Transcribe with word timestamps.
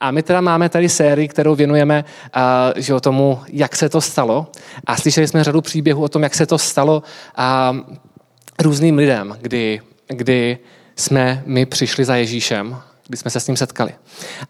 A 0.00 0.10
my 0.10 0.22
teda 0.22 0.40
máme 0.40 0.68
tady 0.68 0.88
sérii, 0.88 1.28
kterou 1.28 1.54
věnujeme 1.54 2.04
uh, 2.36 2.42
že 2.76 2.94
o 2.94 3.00
tomu, 3.00 3.40
jak 3.52 3.76
se 3.76 3.88
to 3.88 4.00
stalo. 4.00 4.46
A 4.86 4.96
slyšeli 4.96 5.28
jsme 5.28 5.44
řadu 5.44 5.60
příběhů 5.60 6.02
o 6.02 6.08
tom, 6.08 6.22
jak 6.22 6.34
se 6.34 6.46
to 6.46 6.58
stalo 6.58 7.02
uh, 7.38 7.78
různým 8.62 8.96
lidem, 8.96 9.36
kdy, 9.40 9.80
kdy 10.08 10.58
jsme 10.96 11.42
my 11.46 11.66
přišli 11.66 12.04
za 12.04 12.16
Ježíšem, 12.16 12.76
kdy 13.08 13.16
jsme 13.16 13.30
se 13.30 13.40
s 13.40 13.46
ním 13.46 13.56
setkali. 13.56 13.92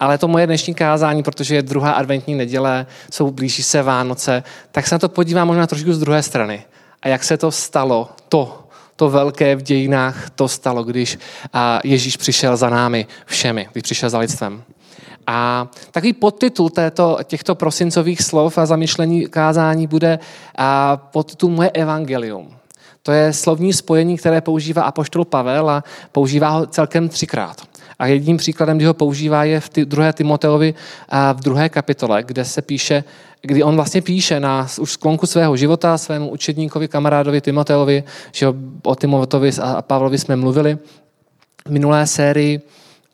Ale 0.01 0.19
to 0.19 0.29
moje 0.29 0.47
dnešní 0.47 0.75
kázání, 0.75 1.22
protože 1.22 1.54
je 1.54 1.63
druhá 1.63 1.93
adventní 1.93 2.35
neděle, 2.35 2.87
jsou 3.11 3.31
blíží 3.31 3.63
se 3.63 3.83
Vánoce, 3.83 4.43
tak 4.72 4.87
se 4.87 4.95
na 4.95 4.99
to 4.99 5.09
podívám 5.09 5.47
možná 5.47 5.67
trošku 5.67 5.93
z 5.93 5.99
druhé 5.99 6.22
strany. 6.22 6.63
A 7.03 7.09
jak 7.09 7.25
se 7.25 7.37
to 7.37 7.51
stalo, 7.51 8.09
to, 8.29 8.69
to 8.97 9.11
velké 9.11 9.57
v 9.57 9.63
dějinách, 9.63 10.31
to 10.31 10.49
stalo, 10.49 10.85
když 10.85 11.19
Ježíš 11.85 12.17
přišel 12.17 12.57
za 12.57 12.71
námi 12.71 13.07
všemi, 13.27 13.69
když 13.72 13.83
přišel 13.83 14.11
za 14.11 14.19
lidstvem. 14.19 14.63
A 15.27 15.69
takový 15.91 16.12
podtitul 16.12 16.71
této, 16.71 17.19
těchto 17.24 17.55
prosincových 17.55 18.23
slov 18.23 18.59
a 18.59 18.66
zamýšlení 18.66 19.27
kázání 19.27 19.87
bude 19.87 20.19
podtitul 20.97 21.51
Moje 21.51 21.70
evangelium. 21.70 22.48
To 23.02 23.12
je 23.12 23.33
slovní 23.33 23.73
spojení, 23.73 24.16
které 24.16 24.41
používá 24.41 24.83
apoštol 24.83 25.25
Pavel 25.25 25.70
a 25.70 25.84
používá 26.12 26.48
ho 26.48 26.66
celkem 26.66 27.09
třikrát. 27.09 27.56
A 27.98 28.06
jedním 28.06 28.37
příkladem, 28.37 28.77
kdy 28.77 28.87
ho 28.87 28.95
používá, 28.95 29.45
je 29.45 29.61
v 29.61 29.70
druhé 29.75 30.12
Timoteovi 30.12 30.75
v 31.33 31.41
druhé 31.41 31.69
kapitole, 31.69 32.23
kde 32.23 32.45
se 32.45 32.62
píše, 32.62 33.05
kdy 33.42 33.62
on 33.62 33.77
vlastně 33.77 34.02
píše 34.02 34.41
na 34.41 34.66
už 34.80 34.92
sklonku 34.92 35.27
svého 35.27 35.56
života 35.56 35.98
svému 35.98 36.30
učedníkovi, 36.30 36.89
kamarádovi 36.89 37.41
Timoteovi, 37.41 38.05
že 38.33 38.47
o 38.83 38.95
Timoteovi 38.95 39.50
a 39.62 39.83
Pavlovi 39.83 40.19
jsme 40.19 40.37
mluvili 40.37 40.78
v 41.66 41.70
minulé 41.70 42.06
sérii, 42.06 42.61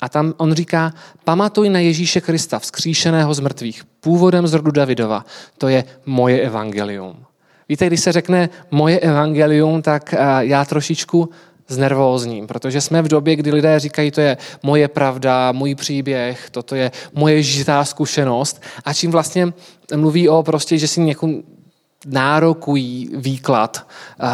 a 0.01 0.09
tam 0.09 0.35
on 0.37 0.53
říká, 0.53 0.93
pamatuj 1.25 1.69
na 1.69 1.79
Ježíše 1.79 2.21
Krista, 2.21 2.59
vzkříšeného 2.59 3.35
z 3.35 3.41
mrtvých, 3.41 3.85
původem 4.01 4.47
z 4.47 4.53
rodu 4.53 4.71
Davidova. 4.71 5.25
To 5.59 5.69
je 5.69 5.85
moje 6.07 6.41
evangelium. 6.41 7.17
Víte, 7.69 7.87
když 7.87 8.01
se 8.01 8.13
řekne 8.13 8.49
moje 8.71 8.99
evangelium, 8.99 9.83
tak 9.83 10.15
eh, 10.15 10.19
já 10.41 10.65
trošičku 10.65 11.29
znervózním, 11.69 12.47
protože 12.47 12.81
jsme 12.81 13.03
v 13.03 13.09
době, 13.09 13.37
kdy 13.37 13.53
lidé 13.53 13.81
říkají, 13.81 14.11
to 14.11 14.21
je 14.21 14.37
moje 14.63 14.89
pravda, 14.89 15.53
můj 15.53 15.75
příběh, 15.75 16.51
toto 16.51 16.75
je 16.75 16.91
moje 17.15 17.43
žitá 17.43 17.85
zkušenost 17.85 18.63
a 18.85 18.93
čím 18.93 19.11
vlastně 19.11 19.53
mluví 19.97 20.29
o 20.29 20.43
prostě, 20.43 20.79
že 20.79 20.89
si 20.89 21.01
někomu 21.01 21.43
nárokují 22.07 23.11
výklad 23.15 23.87
uh, 24.23 24.29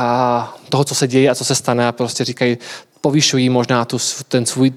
toho, 0.69 0.85
co 0.85 0.95
se 0.95 1.09
děje 1.09 1.31
a 1.31 1.35
co 1.35 1.45
se 1.45 1.55
stane 1.55 1.89
a 1.89 1.93
prostě 1.93 2.25
říkají, 2.25 2.59
povyšují 3.01 3.49
možná 3.49 3.85
tu, 3.85 3.99
ten 4.29 4.47
svůj 4.47 4.73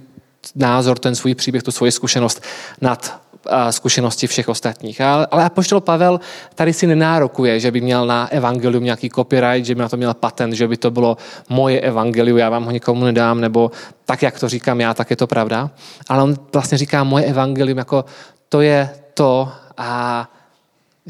názor, 0.56 1.00
ten 1.00 1.16
svůj 1.16 1.36
příběh, 1.36 1.64
tu 1.64 1.72
svoji 1.72 1.92
zkušenost 1.92 2.42
nad 2.82 3.26
zkušenosti 3.70 4.28
všech 4.28 4.50
ostatních. 4.50 5.02
Ale, 5.02 5.28
ale 5.32 5.46
apoštol 5.46 5.82
Pavel 5.82 6.20
tady 6.56 6.74
si 6.74 6.88
nenárokuje, 6.88 7.60
že 7.60 7.72
by 7.72 7.82
měl 7.82 8.08
na 8.08 8.28
evangelium 8.32 8.84
nějaký 8.84 9.10
copyright, 9.10 9.66
že 9.66 9.76
by 9.76 9.82
na 9.82 9.90
to 9.90 9.98
měl 9.98 10.14
patent, 10.14 10.54
že 10.54 10.68
by 10.68 10.78
to 10.78 10.92
bylo 10.92 11.18
moje 11.50 11.82
evangelium, 11.82 12.38
já 12.38 12.50
vám 12.50 12.66
ho 12.66 12.72
nikomu 12.72 13.06
nedám, 13.06 13.42
nebo 13.42 13.72
tak, 14.06 14.22
jak 14.22 14.40
to 14.40 14.50
říkám 14.50 14.82
já, 14.82 14.94
tak 14.94 15.10
je 15.10 15.16
to 15.16 15.28
pravda. 15.28 15.70
Ale 16.10 16.24
on 16.24 16.36
vlastně 16.54 16.78
říká 16.78 17.04
moje 17.04 17.26
evangelium, 17.26 17.78
jako 17.78 18.06
to 18.50 18.62
je 18.62 18.90
to 19.14 19.52
a 19.78 20.30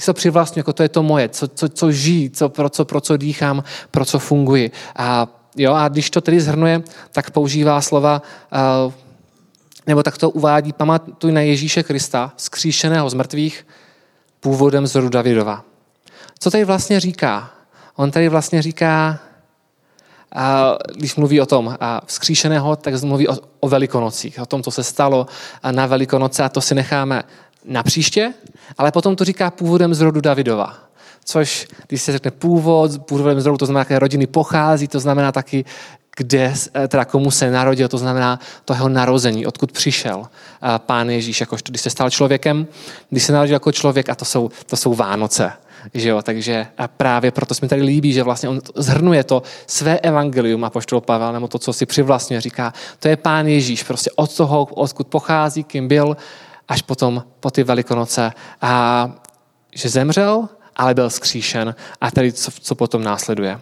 to 0.06 0.13
přivlastňuji, 0.13 0.59
jako 0.59 0.73
to 0.73 0.83
je 0.83 0.89
to 0.89 1.03
moje, 1.03 1.30
co, 1.30 1.47
co, 1.47 1.69
co 1.69 1.91
žijí, 1.91 2.30
co, 2.30 2.50
pro, 2.50 2.69
co, 2.69 2.86
pro 2.86 3.02
co 3.02 3.17
dýchám, 3.17 3.63
pro 3.91 4.06
co 4.06 4.19
funguji. 4.19 4.72
A, 4.95 5.28
jo, 5.58 5.73
a 5.73 5.88
když 5.88 6.09
to 6.09 6.22
tedy 6.22 6.41
zhrnuje, 6.41 6.81
tak 7.11 7.31
používá 7.31 7.81
slova 7.81 8.22
uh, 8.86 8.94
nebo 9.88 10.03
tak 10.03 10.17
to 10.17 10.30
uvádí, 10.30 10.73
pamatuj 10.73 11.31
na 11.31 11.41
Ježíše 11.41 11.83
Krista, 11.83 12.33
skříšeného 12.38 13.09
z 13.09 13.14
mrtvých, 13.14 13.67
původem 14.39 14.88
z 14.88 14.95
rodu 14.95 15.09
Davidova. 15.09 15.64
Co 16.39 16.52
tady 16.52 16.64
vlastně 16.64 17.00
říká? 17.00 17.50
On 17.95 18.11
tady 18.11 18.30
vlastně 18.30 18.61
říká, 18.61 19.19
a 20.35 20.78
když 20.95 21.16
mluví 21.16 21.41
o 21.41 21.45
tom 21.45 21.78
a 21.79 22.01
vzkříšeného, 22.06 22.75
tak 22.75 23.03
mluví 23.03 23.28
o, 23.28 23.38
o 23.59 23.68
velikonocích, 23.68 24.40
o 24.40 24.45
tom, 24.45 24.63
co 24.63 24.72
se 24.72 24.84
stalo 24.84 25.28
na 25.72 25.85
velikonoce 25.85 26.44
a 26.44 26.50
to 26.50 26.62
si 26.62 26.75
necháme 26.75 27.24
na 27.66 27.84
příště, 27.84 28.34
ale 28.78 28.91
potom 28.91 29.16
to 29.16 29.25
říká 29.25 29.51
původem 29.51 29.94
z 29.94 30.01
rodu 30.01 30.22
Davidova. 30.22 30.78
Což, 31.25 31.68
když 31.88 32.01
se 32.01 32.12
řekne 32.12 32.31
původ, 32.31 32.91
původem 33.06 33.41
z 33.41 33.45
rodu, 33.45 33.57
to 33.57 33.66
znamená, 33.66 33.81
jaké 33.81 34.00
rodiny 34.00 34.28
pochází, 34.28 34.88
to 34.88 35.00
znamená 35.00 35.31
taky, 35.31 35.66
kde, 36.16 36.53
eh, 36.74 36.88
teda 36.88 37.06
komu 37.06 37.31
se 37.31 37.52
narodil, 37.52 37.88
to 37.88 37.98
znamená 37.98 38.40
to 38.66 38.74
jeho 38.74 38.90
narození, 38.90 39.46
odkud 39.46 39.72
přišel 39.72 40.24
eh, 40.26 40.68
pán 40.78 41.09
Ježíš, 41.09 41.42
jako 41.42 41.58
když 41.70 41.81
se 41.81 41.90
stal 41.90 42.09
člověkem, 42.09 42.68
když 43.09 43.24
se 43.24 43.34
narodil 43.34 43.53
jako 43.53 43.72
člověk 43.72 44.09
a 44.09 44.16
to 44.16 44.25
jsou, 44.25 44.52
to 44.66 44.78
jsou 44.78 44.94
Vánoce. 44.94 45.52
Že 45.94 46.09
jo? 46.09 46.22
Takže 46.22 46.68
a 46.78 46.88
právě 46.88 47.31
proto 47.31 47.54
se 47.54 47.66
mi 47.66 47.70
tady 47.70 47.81
líbí, 47.81 48.14
že 48.14 48.24
vlastně 48.24 48.50
on 48.50 48.62
zhrnuje 48.75 49.24
to 49.24 49.44
své 49.68 50.00
evangelium 50.00 50.64
a 50.64 50.70
poštol 50.70 51.02
Pavel, 51.02 51.34
nebo 51.34 51.48
to, 51.48 51.59
co 51.59 51.74
si 51.74 51.86
přivlastňuje, 51.86 52.42
říká, 52.42 52.74
to 53.00 53.08
je 53.08 53.18
pán 53.18 53.48
Ježíš, 53.48 53.84
prostě 53.84 54.12
od 54.16 54.36
toho, 54.36 54.66
odkud 54.66 55.08
pochází, 55.08 55.64
kým 55.64 55.88
byl, 55.88 56.18
až 56.68 56.81
potom 56.81 57.24
po 57.40 57.52
ty 57.52 57.64
velikonoce. 57.64 58.31
A 58.62 59.12
že 59.75 59.90
zemřel, 59.90 60.50
ale 60.75 60.94
byl 60.94 61.09
skříšen 61.09 61.75
a 62.02 62.12
tady 62.12 62.31
co, 62.31 62.52
co 62.52 62.75
potom 62.75 63.04
následuje. 63.04 63.59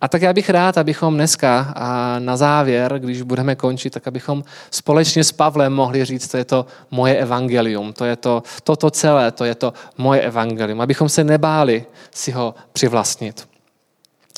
A 0.00 0.08
tak 0.08 0.22
já 0.22 0.32
bych 0.32 0.50
rád, 0.50 0.78
abychom 0.78 1.14
dneska 1.14 1.72
a 1.76 2.18
na 2.18 2.36
závěr, 2.36 2.98
když 2.98 3.22
budeme 3.22 3.56
končit, 3.56 3.90
tak 3.90 4.08
abychom 4.08 4.44
společně 4.70 5.24
s 5.24 5.32
Pavlem 5.32 5.72
mohli 5.72 6.04
říct, 6.04 6.28
to 6.28 6.36
je 6.36 6.44
to 6.44 6.66
moje 6.90 7.16
evangelium, 7.16 7.92
to 7.92 8.04
je 8.04 8.16
to, 8.16 8.42
toto 8.64 8.90
celé, 8.90 9.30
to 9.30 9.44
je 9.44 9.54
to 9.54 9.72
moje 9.98 10.20
evangelium, 10.20 10.80
abychom 10.80 11.08
se 11.08 11.24
nebáli 11.24 11.84
si 12.10 12.30
ho 12.30 12.54
přivlastnit. 12.72 13.50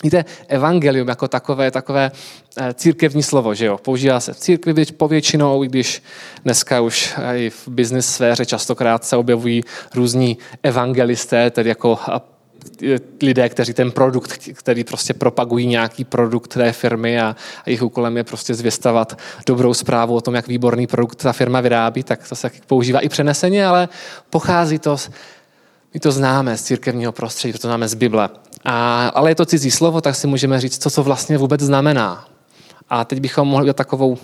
Víte, 0.02 0.24
evangelium 0.48 1.08
jako 1.08 1.28
takové, 1.28 1.70
takové 1.70 2.10
eh, 2.56 2.74
církevní 2.74 3.22
slovo, 3.22 3.54
že 3.54 3.66
jo? 3.66 3.78
Používá 3.78 4.20
se 4.20 4.32
v 4.32 4.36
církvi 4.36 4.84
povětšinou, 4.84 5.64
i 5.64 5.68
když 5.68 6.02
dneska 6.44 6.80
už 6.80 7.14
i 7.34 7.50
v 7.50 7.68
business 7.68 8.14
sféře 8.14 8.46
častokrát 8.46 9.04
se 9.04 9.16
objevují 9.16 9.62
různí 9.94 10.38
evangelisté, 10.62 11.50
tedy 11.50 11.68
jako 11.68 11.98
lidé, 13.22 13.48
kteří 13.48 13.72
ten 13.72 13.90
produkt, 13.90 14.48
který 14.54 14.84
prostě 14.84 15.14
propagují 15.14 15.66
nějaký 15.66 16.04
produkt 16.04 16.54
té 16.54 16.72
firmy 16.72 17.20
a, 17.20 17.36
a 17.58 17.62
jejich 17.66 17.82
úkolem 17.82 18.16
je 18.16 18.24
prostě 18.24 18.54
zvěstavat 18.54 19.18
dobrou 19.46 19.74
zprávu 19.74 20.14
o 20.14 20.20
tom, 20.20 20.34
jak 20.34 20.48
výborný 20.48 20.86
produkt 20.86 21.14
ta 21.14 21.32
firma 21.32 21.60
vyrábí, 21.60 22.02
tak 22.02 22.28
to 22.28 22.34
se 22.34 22.50
používá 22.66 23.00
i 23.00 23.08
přeneseně, 23.08 23.66
ale 23.66 23.88
pochází 24.30 24.78
to, 24.78 24.96
my 25.94 26.00
to 26.00 26.12
známe 26.12 26.56
z 26.56 26.62
církevního 26.62 27.12
prostředí, 27.12 27.58
to 27.58 27.68
známe 27.68 27.88
z 27.88 27.94
Bible. 27.94 28.28
A, 28.64 29.08
ale 29.08 29.30
je 29.30 29.34
to 29.34 29.44
cizí 29.44 29.70
slovo, 29.70 30.00
tak 30.00 30.16
si 30.16 30.26
můžeme 30.26 30.60
říct, 30.60 30.82
co 30.82 30.90
to 30.90 31.02
vlastně 31.02 31.38
vůbec 31.38 31.60
znamená. 31.60 32.28
A 32.90 33.04
teď 33.04 33.20
bychom 33.20 33.48
mohli 33.48 33.64
udělat 33.64 33.76
takovou 33.76 34.18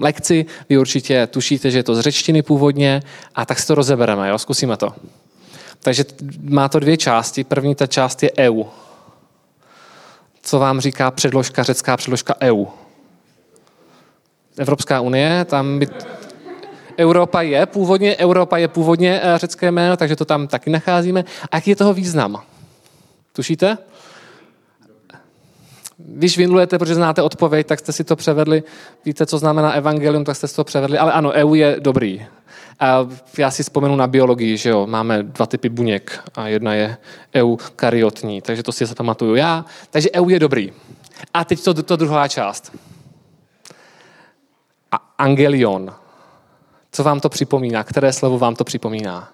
lekci, 0.00 0.46
vy 0.68 0.78
určitě 0.78 1.26
tušíte, 1.26 1.70
že 1.70 1.78
je 1.78 1.82
to 1.82 1.94
z 1.94 2.00
řečtiny 2.00 2.42
původně, 2.42 3.02
a 3.34 3.46
tak 3.46 3.58
si 3.58 3.66
to 3.66 3.74
rozebereme, 3.74 4.28
jo? 4.28 4.38
zkusíme 4.38 4.76
to. 4.76 4.94
Takže 5.84 6.04
má 6.40 6.68
to 6.68 6.78
dvě 6.78 6.96
části. 6.96 7.44
První 7.44 7.74
ta 7.74 7.86
část 7.86 8.22
je 8.22 8.30
EU. 8.38 8.64
Co 10.42 10.58
vám 10.58 10.80
říká 10.80 11.10
předložka, 11.10 11.62
řecká 11.62 11.96
předložka 11.96 12.34
EU? 12.42 12.64
Evropská 14.58 15.00
unie, 15.00 15.44
tam 15.44 15.78
by... 15.78 15.86
Europa 16.98 17.42
je 17.42 17.66
původně, 17.66 18.16
Europa 18.16 18.56
je 18.56 18.68
původně 18.68 19.20
eh, 19.22 19.38
řecké 19.38 19.70
jméno, 19.70 19.96
takže 19.96 20.16
to 20.16 20.24
tam 20.24 20.48
taky 20.48 20.70
nacházíme. 20.70 21.24
A 21.50 21.56
jaký 21.56 21.70
je 21.70 21.76
toho 21.76 21.94
význam? 21.94 22.42
Tušíte? 23.32 23.78
Když 25.98 26.38
vynulujete, 26.38 26.78
protože 26.78 26.94
znáte 26.94 27.22
odpověď, 27.22 27.66
tak 27.66 27.78
jste 27.78 27.92
si 27.92 28.04
to 28.04 28.16
převedli. 28.16 28.62
Víte, 29.04 29.26
co 29.26 29.38
znamená 29.38 29.72
evangelium, 29.72 30.24
tak 30.24 30.36
jste 30.36 30.48
si 30.48 30.56
to 30.56 30.64
převedli. 30.64 30.98
Ale 30.98 31.12
ano, 31.12 31.30
EU 31.30 31.54
je 31.54 31.76
dobrý. 31.80 32.26
A 32.80 33.08
já 33.38 33.50
si 33.50 33.62
vzpomenu 33.62 33.96
na 33.96 34.06
biologii, 34.06 34.56
že 34.56 34.70
jo, 34.70 34.86
máme 34.86 35.22
dva 35.22 35.46
typy 35.46 35.68
buněk 35.68 36.22
a 36.34 36.48
jedna 36.48 36.74
je 36.74 36.96
eukariotní, 37.36 38.40
takže 38.40 38.62
to 38.62 38.72
si 38.72 38.86
zapamatuju 38.86 39.34
já. 39.34 39.64
Takže 39.90 40.10
EU 40.10 40.28
je 40.28 40.38
dobrý. 40.38 40.72
A 41.34 41.44
teď 41.44 41.64
to, 41.64 41.82
to 41.82 41.96
druhá 41.96 42.28
část. 42.28 42.72
A 44.92 44.96
angelion. 45.18 45.94
Co 46.92 47.02
vám 47.04 47.20
to 47.20 47.28
připomíná? 47.28 47.84
Které 47.84 48.12
slovo 48.12 48.38
vám 48.38 48.54
to 48.54 48.64
připomíná? 48.64 49.28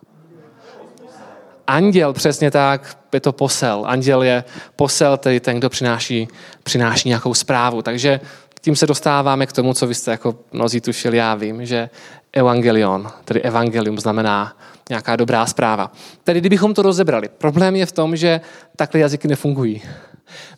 Anděl, 1.67 2.13
přesně 2.13 2.51
tak, 2.51 2.99
je 3.13 3.21
to 3.21 3.33
posel. 3.33 3.85
Anděl 3.87 4.23
je 4.23 4.45
posel, 4.77 5.17
tedy 5.17 5.41
ten, 5.41 5.59
kdo 5.59 5.69
přináší, 5.69 6.29
přináší 6.63 7.09
nějakou 7.09 7.35
zprávu. 7.35 7.83
Takže 7.83 8.21
tím 8.61 8.77
se 8.77 8.87
dostáváme 8.87 9.47
k 9.47 9.53
tomu, 9.53 9.75
co 9.75 9.87
vy 9.87 9.95
jste 9.95 10.11
jako 10.11 10.35
mnozí 10.53 10.81
tušili, 10.81 11.17
já 11.17 11.35
vím, 11.35 11.67
že 11.67 11.91
evangelion, 12.33 13.09
tedy 13.25 13.41
evangelium 13.41 13.99
znamená 13.99 14.57
nějaká 14.89 15.17
dobrá 15.17 15.47
zpráva. 15.47 15.93
Tedy 16.25 16.41
kdybychom 16.41 16.75
to 16.75 16.83
rozebrali, 16.83 17.29
problém 17.39 17.77
je 17.77 17.87
v 17.87 17.93
tom, 17.93 18.17
že 18.17 18.41
takhle 18.77 19.01
jazyky 19.01 19.29
nefungují. 19.29 19.83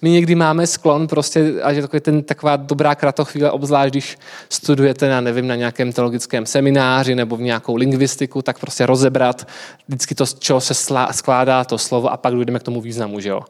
My 0.02 0.10
někdy 0.10 0.34
máme 0.34 0.66
sklon 0.66 1.08
prostě, 1.08 1.62
a 1.62 1.70
je 1.70 1.82
takový 1.82 2.00
ten, 2.00 2.22
taková 2.22 2.56
dobrá 2.56 2.94
kratochvíle, 2.94 3.50
obzvlášť 3.50 3.90
když 3.90 4.18
studujete 4.48 5.08
na, 5.08 5.20
nevím, 5.20 5.46
na 5.46 5.54
nějakém 5.54 5.92
teologickém 5.92 6.46
semináři 6.46 7.14
nebo 7.14 7.36
v 7.36 7.40
nějakou 7.40 7.76
lingvistiku, 7.76 8.42
tak 8.42 8.58
prostě 8.58 8.86
rozebrat 8.86 9.48
vždycky 9.88 10.14
to, 10.14 10.26
z 10.26 10.38
čeho 10.38 10.60
se 10.60 10.74
skládá 11.12 11.64
to 11.64 11.78
slovo 11.78 12.12
a 12.12 12.16
pak 12.16 12.34
dojdeme 12.34 12.58
k 12.58 12.62
tomu 12.62 12.80
významu, 12.80 13.20
že 13.20 13.28
jo. 13.28 13.40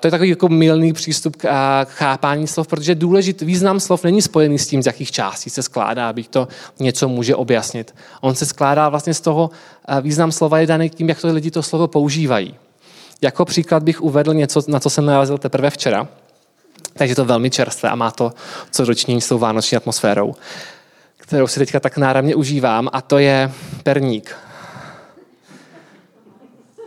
To 0.00 0.06
je 0.06 0.10
takový 0.10 0.30
jako 0.30 0.48
milný 0.48 0.92
přístup 0.92 1.36
k, 1.36 1.48
chápání 1.84 2.46
slov, 2.46 2.68
protože 2.68 2.94
důležitý 2.94 3.44
význam 3.44 3.80
slov 3.80 4.04
není 4.04 4.22
spojený 4.22 4.58
s 4.58 4.66
tím, 4.66 4.82
z 4.82 4.86
jakých 4.86 5.12
částí 5.12 5.50
se 5.50 5.62
skládá, 5.62 6.08
abych 6.08 6.28
to 6.28 6.48
něco 6.78 7.08
může 7.08 7.36
objasnit. 7.36 7.94
On 8.20 8.34
se 8.34 8.46
skládá 8.46 8.88
vlastně 8.88 9.14
z 9.14 9.20
toho, 9.20 9.50
význam 10.00 10.32
slova 10.32 10.58
je 10.58 10.66
daný 10.66 10.90
tím, 10.90 11.08
jak 11.08 11.20
to 11.20 11.32
lidi 11.32 11.50
to 11.50 11.62
slovo 11.62 11.88
používají. 11.88 12.54
Jako 13.22 13.44
příklad 13.44 13.82
bych 13.82 14.00
uvedl 14.00 14.34
něco, 14.34 14.62
na 14.68 14.80
co 14.80 14.90
jsem 14.90 15.06
narazil 15.06 15.38
teprve 15.38 15.70
včera. 15.70 16.08
Takže 16.92 17.14
to 17.14 17.24
velmi 17.24 17.50
čerstvé 17.50 17.90
a 17.90 17.94
má 17.94 18.10
to 18.10 18.32
co 18.70 18.84
dočinění 18.84 19.20
s 19.20 19.28
tou 19.28 19.38
vánoční 19.38 19.76
atmosférou, 19.76 20.34
kterou 21.16 21.46
si 21.46 21.60
teďka 21.60 21.80
tak 21.80 21.96
náramně 21.96 22.34
užívám, 22.34 22.88
a 22.92 23.00
to 23.00 23.18
je 23.18 23.52
perník. 23.82 24.36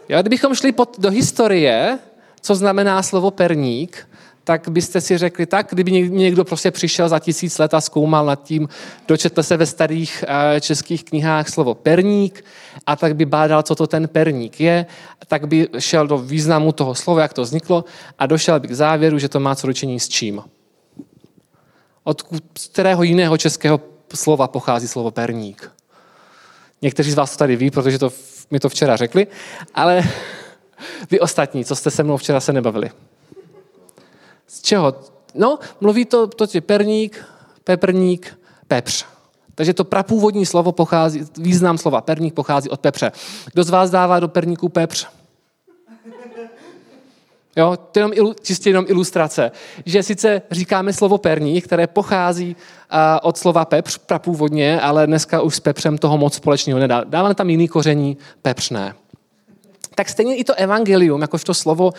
Jo, 0.10 0.22
kdybychom 0.22 0.56
šli 0.56 0.72
pod, 0.72 1.00
do 1.00 1.10
historie, 1.10 2.00
co 2.44 2.56
znamená 2.56 3.04
slovo 3.04 3.32
perník, 3.32 4.08
tak 4.44 4.70
byste 4.70 5.02
si 5.02 5.18
řekli 5.18 5.46
tak, 5.46 5.68
kdyby 5.70 5.92
někdo 5.92 6.44
prostě 6.44 6.72
přišel 6.72 7.10
za 7.10 7.20
tisíc 7.20 7.58
let 7.58 7.74
a 7.74 7.82
zkoumal 7.82 8.26
nad 8.26 8.44
tím, 8.44 8.70
dočetl 9.08 9.44
se 9.44 9.58
ve 9.58 9.66
starých 9.66 10.24
eh, 10.28 10.62
českých 10.62 11.04
knihách 11.04 11.50
slovo 11.50 11.76
perník 11.76 12.46
a 12.86 12.96
tak 12.96 13.16
by 13.16 13.26
bádal, 13.26 13.64
co 13.64 13.76
to 13.76 13.88
ten 13.88 14.08
perník 14.08 14.60
je, 14.60 14.86
tak 15.28 15.48
by 15.48 15.68
šel 15.80 16.08
do 16.08 16.18
významu 16.18 16.72
toho 16.72 16.96
slova, 16.96 17.22
jak 17.22 17.34
to 17.34 17.42
vzniklo 17.42 17.86
a 18.20 18.26
došel 18.26 18.60
by 18.60 18.68
k 18.68 18.72
závěru, 18.72 19.20
že 19.20 19.30
to 19.30 19.40
má 19.40 19.56
co 19.56 19.68
dočení 19.68 20.00
s 20.00 20.10
čím. 20.10 20.44
Od 22.04 22.24
kterého 22.72 23.04
jiného 23.04 23.38
českého 23.38 23.80
slova 24.16 24.48
pochází 24.48 24.88
slovo 24.88 25.12
perník. 25.12 25.72
Někteří 26.82 27.12
z 27.12 27.16
vás 27.16 27.32
to 27.32 27.38
tady 27.38 27.56
ví, 27.56 27.72
protože 27.72 28.00
to, 28.00 28.12
mi 28.52 28.60
to 28.60 28.70
včera 28.70 28.96
řekli, 28.96 29.28
ale 29.76 30.04
vy 31.12 31.20
ostatní, 31.20 31.66
co 31.66 31.76
jste 31.76 31.92
se 31.92 32.04
mnou 32.04 32.18
včera 32.18 32.40
se 32.40 32.54
nebavili. 32.54 32.92
Z 34.48 34.62
čeho? 34.62 34.96
No, 35.36 35.60
mluví 35.82 36.06
to, 36.06 36.28
to 36.28 36.46
je 36.54 36.62
perník, 36.62 37.26
peprník, 37.64 38.40
pepř. 38.68 39.06
Takže 39.56 39.74
to 39.74 39.84
prapůvodní 39.84 40.46
slovo 40.46 40.72
pochází, 40.72 41.22
význam 41.38 41.78
slova 41.78 42.02
perník 42.02 42.34
pochází 42.34 42.70
od 42.70 42.80
pepře. 42.80 43.12
Kdo 43.54 43.64
z 43.64 43.70
vás 43.70 43.90
dává 43.90 44.20
do 44.20 44.28
perníku 44.28 44.70
pepř? 44.70 45.08
Jo, 47.56 47.78
to 47.92 48.00
je 48.00 48.10
jenom, 48.14 48.34
čistě 48.42 48.70
jenom 48.70 48.86
ilustrace. 48.88 49.52
Že 49.86 50.04
sice 50.04 50.42
říkáme 50.52 50.94
slovo 50.94 51.18
perník, 51.18 51.66
které 51.66 51.88
pochází 51.88 52.56
uh, 52.56 52.98
od 53.22 53.38
slova 53.38 53.66
pepř 53.66 53.98
prapůvodně, 53.98 54.82
ale 54.82 55.08
dneska 55.08 55.42
už 55.42 55.56
s 55.56 55.60
pepřem 55.60 55.98
toho 55.98 56.18
moc 56.18 56.34
společného 56.34 56.80
nedá. 56.80 57.04
Dáváme 57.04 57.36
tam 57.36 57.50
jiný 57.50 57.68
koření 57.68 58.18
pepřné. 58.42 58.96
Tak 59.96 60.10
stejně 60.10 60.36
i 60.36 60.44
to 60.44 60.54
evangelium, 60.54 61.22
jakožto 61.22 61.54
slovo, 61.54 61.92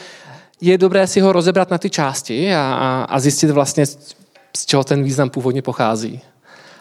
je 0.61 0.79
dobré 0.79 1.07
si 1.07 1.21
ho 1.21 1.33
rozebrat 1.33 1.71
na 1.71 1.79
ty 1.79 1.91
části 1.91 2.55
a, 2.55 2.61
a, 2.61 3.05
a 3.05 3.21
zjistit 3.21 3.51
vlastně, 3.51 3.87
z 4.57 4.67
čeho 4.67 4.85
ten 4.85 5.03
význam 5.03 5.31
původně 5.31 5.63
pochází. 5.63 6.21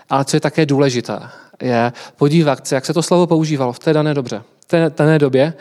Ale 0.10 0.26
co 0.26 0.36
je 0.36 0.42
také 0.42 0.66
důležité, 0.66 1.20
je 1.62 1.94
podívat 2.16 2.68
se, 2.68 2.76
jak 2.76 2.86
se 2.86 2.94
to 2.94 3.04
slovo 3.04 3.28
používalo 3.28 3.74
v 3.74 3.80
té 3.80 3.94
dané 3.94 4.14
dobře, 4.14 4.44
v 4.62 4.68
té 4.68 4.92
dané 4.98 5.20
době, 5.20 5.54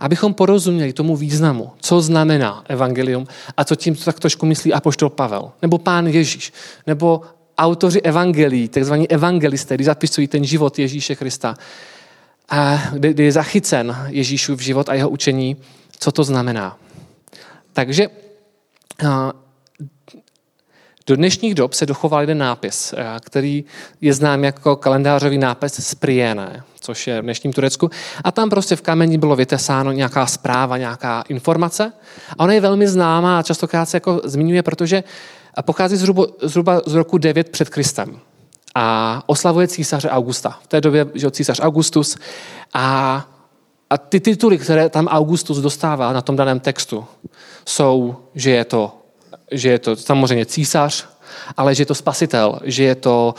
abychom 0.00 0.34
porozuměli 0.34 0.92
tomu 0.92 1.16
významu, 1.16 1.70
co 1.80 2.00
znamená 2.00 2.64
evangelium 2.68 3.26
a 3.56 3.64
co 3.64 3.76
tím 3.76 3.96
tak 3.96 4.20
trošku 4.20 4.46
myslí 4.46 4.72
apoštol 4.72 5.10
Pavel, 5.10 5.50
nebo 5.62 5.78
pán 5.78 6.06
Ježíš, 6.06 6.52
nebo 6.86 7.20
autoři 7.58 8.00
evangelií, 8.00 8.68
takzvaní 8.68 9.10
evangelisté, 9.10 9.74
kdy 9.74 9.84
zapisují 9.84 10.28
ten 10.28 10.44
život 10.44 10.78
Ježíše 10.78 11.16
Krista, 11.16 11.54
a 12.50 12.82
kdy 12.92 13.24
je 13.24 13.32
zachycen 13.32 13.96
Ježíšův 14.06 14.60
život 14.60 14.88
a 14.88 14.94
jeho 14.94 15.08
učení, 15.08 15.56
co 15.98 16.12
to 16.12 16.24
znamená. 16.24 16.78
Takže 17.72 18.08
do 21.06 21.16
dnešních 21.16 21.54
dob 21.54 21.72
se 21.72 21.86
dochoval 21.86 22.20
jeden 22.20 22.38
nápis, 22.38 22.94
který 23.20 23.64
je 24.00 24.14
znám 24.14 24.44
jako 24.44 24.76
kalendářový 24.76 25.38
nápis 25.38 25.80
z 25.80 25.94
Priene, 25.94 26.62
což 26.80 27.06
je 27.06 27.20
v 27.20 27.24
dnešním 27.24 27.52
Turecku. 27.52 27.90
A 28.24 28.32
tam 28.32 28.50
prostě 28.50 28.76
v 28.76 28.82
kameni 28.82 29.18
bylo 29.18 29.36
vytesáno 29.36 29.92
nějaká 29.92 30.26
zpráva, 30.26 30.78
nějaká 30.78 31.24
informace. 31.28 31.92
A 32.38 32.44
ona 32.44 32.52
je 32.52 32.60
velmi 32.60 32.88
známá 32.88 33.38
a 33.38 33.42
častokrát 33.42 33.88
se 33.88 33.96
jako 33.96 34.20
zmiňuje, 34.24 34.62
protože 34.62 35.04
pochází 35.62 35.96
zhruba, 35.96 36.26
zhruba 36.42 36.80
z 36.86 36.94
roku 36.94 37.18
9 37.18 37.48
před 37.48 37.68
Kristem. 37.68 38.20
A 38.74 39.22
oslavuje 39.26 39.68
císaře 39.68 40.10
Augusta. 40.10 40.58
V 40.62 40.66
té 40.66 40.80
době 40.80 41.06
že 41.14 41.30
císař 41.30 41.60
Augustus. 41.60 42.16
A 42.74 43.26
a 43.90 43.98
ty 43.98 44.20
tituly, 44.20 44.58
které 44.58 44.88
tam 44.88 45.06
Augustus 45.06 45.58
dostává 45.58 46.12
na 46.12 46.22
tom 46.22 46.36
daném 46.36 46.60
textu, 46.60 47.04
jsou, 47.66 48.16
že 48.34 48.50
je 48.50 48.64
to, 48.64 48.98
že 49.50 49.68
je 49.68 49.78
to 49.78 49.96
samozřejmě 49.96 50.46
císař, 50.46 51.08
ale 51.56 51.74
že 51.74 51.82
je 51.82 51.86
to 51.86 51.94
spasitel, 51.94 52.60
že 52.64 52.84
je 52.84 52.94
to, 52.94 53.34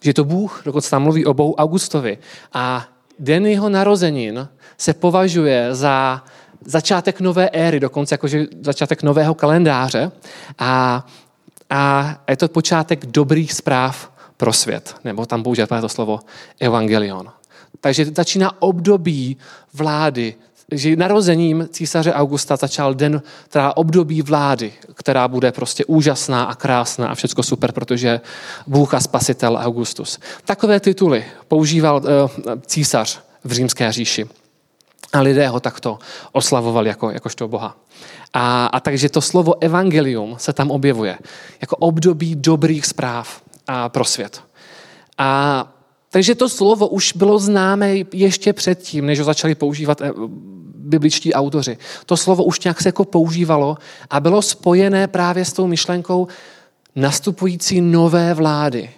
že 0.00 0.10
je 0.10 0.14
to 0.14 0.24
Bůh, 0.24 0.62
dokonce 0.64 0.90
tam 0.90 1.02
mluví 1.02 1.26
o 1.26 1.34
Bohu 1.34 1.54
Augustovi. 1.54 2.18
A 2.52 2.86
den 3.18 3.46
jeho 3.46 3.68
narozenin 3.68 4.48
se 4.78 4.94
považuje 4.94 5.74
za 5.74 6.24
začátek 6.64 7.20
nové 7.20 7.48
éry, 7.48 7.80
dokonce 7.80 8.14
jakože 8.14 8.46
začátek 8.60 9.02
nového 9.02 9.34
kalendáře. 9.34 10.12
A, 10.58 11.06
a 11.70 12.14
je 12.30 12.36
to 12.36 12.48
počátek 12.48 13.06
dobrých 13.06 13.52
zpráv 13.52 14.15
pro 14.36 14.52
svět. 14.52 14.94
Nebo 15.04 15.26
tam 15.26 15.42
používáme 15.42 15.80
to 15.80 15.88
slovo 15.88 16.20
evangelion. 16.60 17.32
Takže 17.80 18.04
začíná 18.04 18.62
období 18.62 19.36
vlády, 19.74 20.34
že 20.72 20.96
narozením 20.96 21.68
císaře 21.70 22.12
Augusta 22.12 22.56
začal 22.56 22.94
den, 22.94 23.22
teda 23.48 23.76
období 23.76 24.22
vlády, 24.22 24.72
která 24.94 25.28
bude 25.28 25.52
prostě 25.52 25.84
úžasná 25.84 26.44
a 26.44 26.54
krásná 26.54 27.08
a 27.08 27.14
všechno 27.14 27.42
super, 27.42 27.72
protože 27.72 28.20
Bůh 28.66 28.94
a 28.94 29.00
spasitel 29.00 29.58
Augustus. 29.62 30.18
Takové 30.44 30.80
tituly 30.80 31.24
používal 31.48 31.96
uh, 31.96 32.30
císař 32.66 33.20
v 33.44 33.52
římské 33.52 33.92
říši. 33.92 34.26
A 35.12 35.20
lidé 35.20 35.48
ho 35.48 35.60
takto 35.60 35.98
oslavovali 36.32 36.88
jako, 36.88 37.10
jakožto 37.10 37.48
Boha. 37.48 37.76
A, 38.32 38.66
a 38.66 38.80
takže 38.80 39.08
to 39.08 39.20
slovo 39.20 39.54
evangelium 39.60 40.34
se 40.38 40.52
tam 40.52 40.70
objevuje 40.70 41.18
jako 41.60 41.76
období 41.76 42.36
dobrých 42.36 42.86
zpráv 42.86 43.42
a 43.66 43.88
pro 43.88 44.04
svět. 44.04 44.42
A 45.18 45.72
takže 46.10 46.34
to 46.34 46.48
slovo 46.48 46.88
už 46.88 47.12
bylo 47.12 47.38
známé 47.38 47.94
ještě 48.12 48.52
předtím, 48.52 49.06
než 49.06 49.18
ho 49.18 49.24
začali 49.24 49.54
používat 49.54 50.00
eh, 50.00 50.12
bibličtí 50.74 51.34
autoři. 51.34 51.78
To 52.06 52.16
slovo 52.16 52.44
už 52.44 52.60
nějak 52.60 52.80
se 52.80 52.88
jako 52.88 53.04
používalo 53.04 53.78
a 54.10 54.20
bylo 54.20 54.42
spojené 54.42 55.06
právě 55.06 55.44
s 55.44 55.52
tou 55.52 55.66
myšlenkou 55.66 56.28
nastupující 56.96 57.80
nové 57.80 58.34
vlády, 58.34 58.90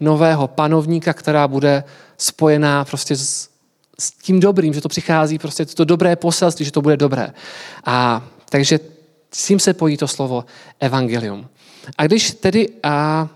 nového 0.00 0.48
panovníka, 0.48 1.12
která 1.12 1.48
bude 1.48 1.84
spojená 2.18 2.84
prostě 2.84 3.16
s, 3.16 3.48
s 3.98 4.10
tím 4.10 4.40
dobrým, 4.40 4.74
že 4.74 4.80
to 4.80 4.88
přichází 4.88 5.38
prostě 5.38 5.66
to 5.66 5.84
dobré 5.84 6.16
poselství, 6.16 6.64
že 6.64 6.72
to 6.72 6.82
bude 6.82 6.96
dobré. 6.96 7.32
A 7.84 8.26
takže 8.50 8.80
s 9.34 9.46
tím 9.46 9.60
se 9.60 9.74
pojí 9.74 9.96
to 9.96 10.08
slovo 10.08 10.44
evangelium. 10.80 11.48
A 11.98 12.06
když 12.06 12.30
tedy 12.30 12.68
a, 12.82 13.28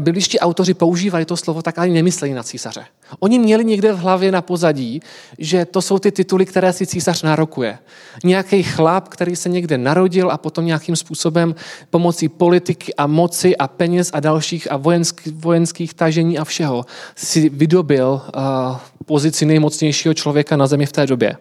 bibličtí 0.00 0.38
autoři 0.38 0.74
používali 0.74 1.24
to 1.24 1.36
slovo, 1.36 1.62
tak 1.62 1.78
ani 1.78 1.94
nemysleli 1.94 2.34
na 2.34 2.42
císaře. 2.42 2.84
Oni 3.18 3.38
měli 3.38 3.64
někde 3.64 3.92
v 3.92 3.98
hlavě 3.98 4.32
na 4.32 4.42
pozadí, 4.42 5.02
že 5.38 5.64
to 5.64 5.82
jsou 5.82 5.98
ty 5.98 6.12
tituly, 6.12 6.46
které 6.46 6.72
si 6.72 6.86
císař 6.86 7.22
narokuje. 7.22 7.78
Nějaký 8.24 8.62
chlap, 8.62 9.08
který 9.08 9.36
se 9.36 9.48
někde 9.48 9.78
narodil 9.78 10.30
a 10.30 10.38
potom 10.38 10.66
nějakým 10.66 10.96
způsobem 10.96 11.54
pomocí 11.90 12.28
politiky 12.28 12.94
a 12.94 13.06
moci 13.06 13.56
a 13.56 13.68
peněz 13.68 14.10
a 14.12 14.20
dalších 14.20 14.72
a 14.72 14.76
vojenských, 14.76 15.32
vojenských 15.32 15.94
tažení 15.94 16.38
a 16.38 16.44
všeho 16.44 16.84
si 17.16 17.48
vydobil 17.48 18.22
uh, 18.36 18.76
pozici 19.06 19.46
nejmocnějšího 19.46 20.14
člověka 20.14 20.56
na 20.56 20.66
zemi 20.66 20.86
v 20.86 20.92
té 20.92 21.06
době. 21.06 21.36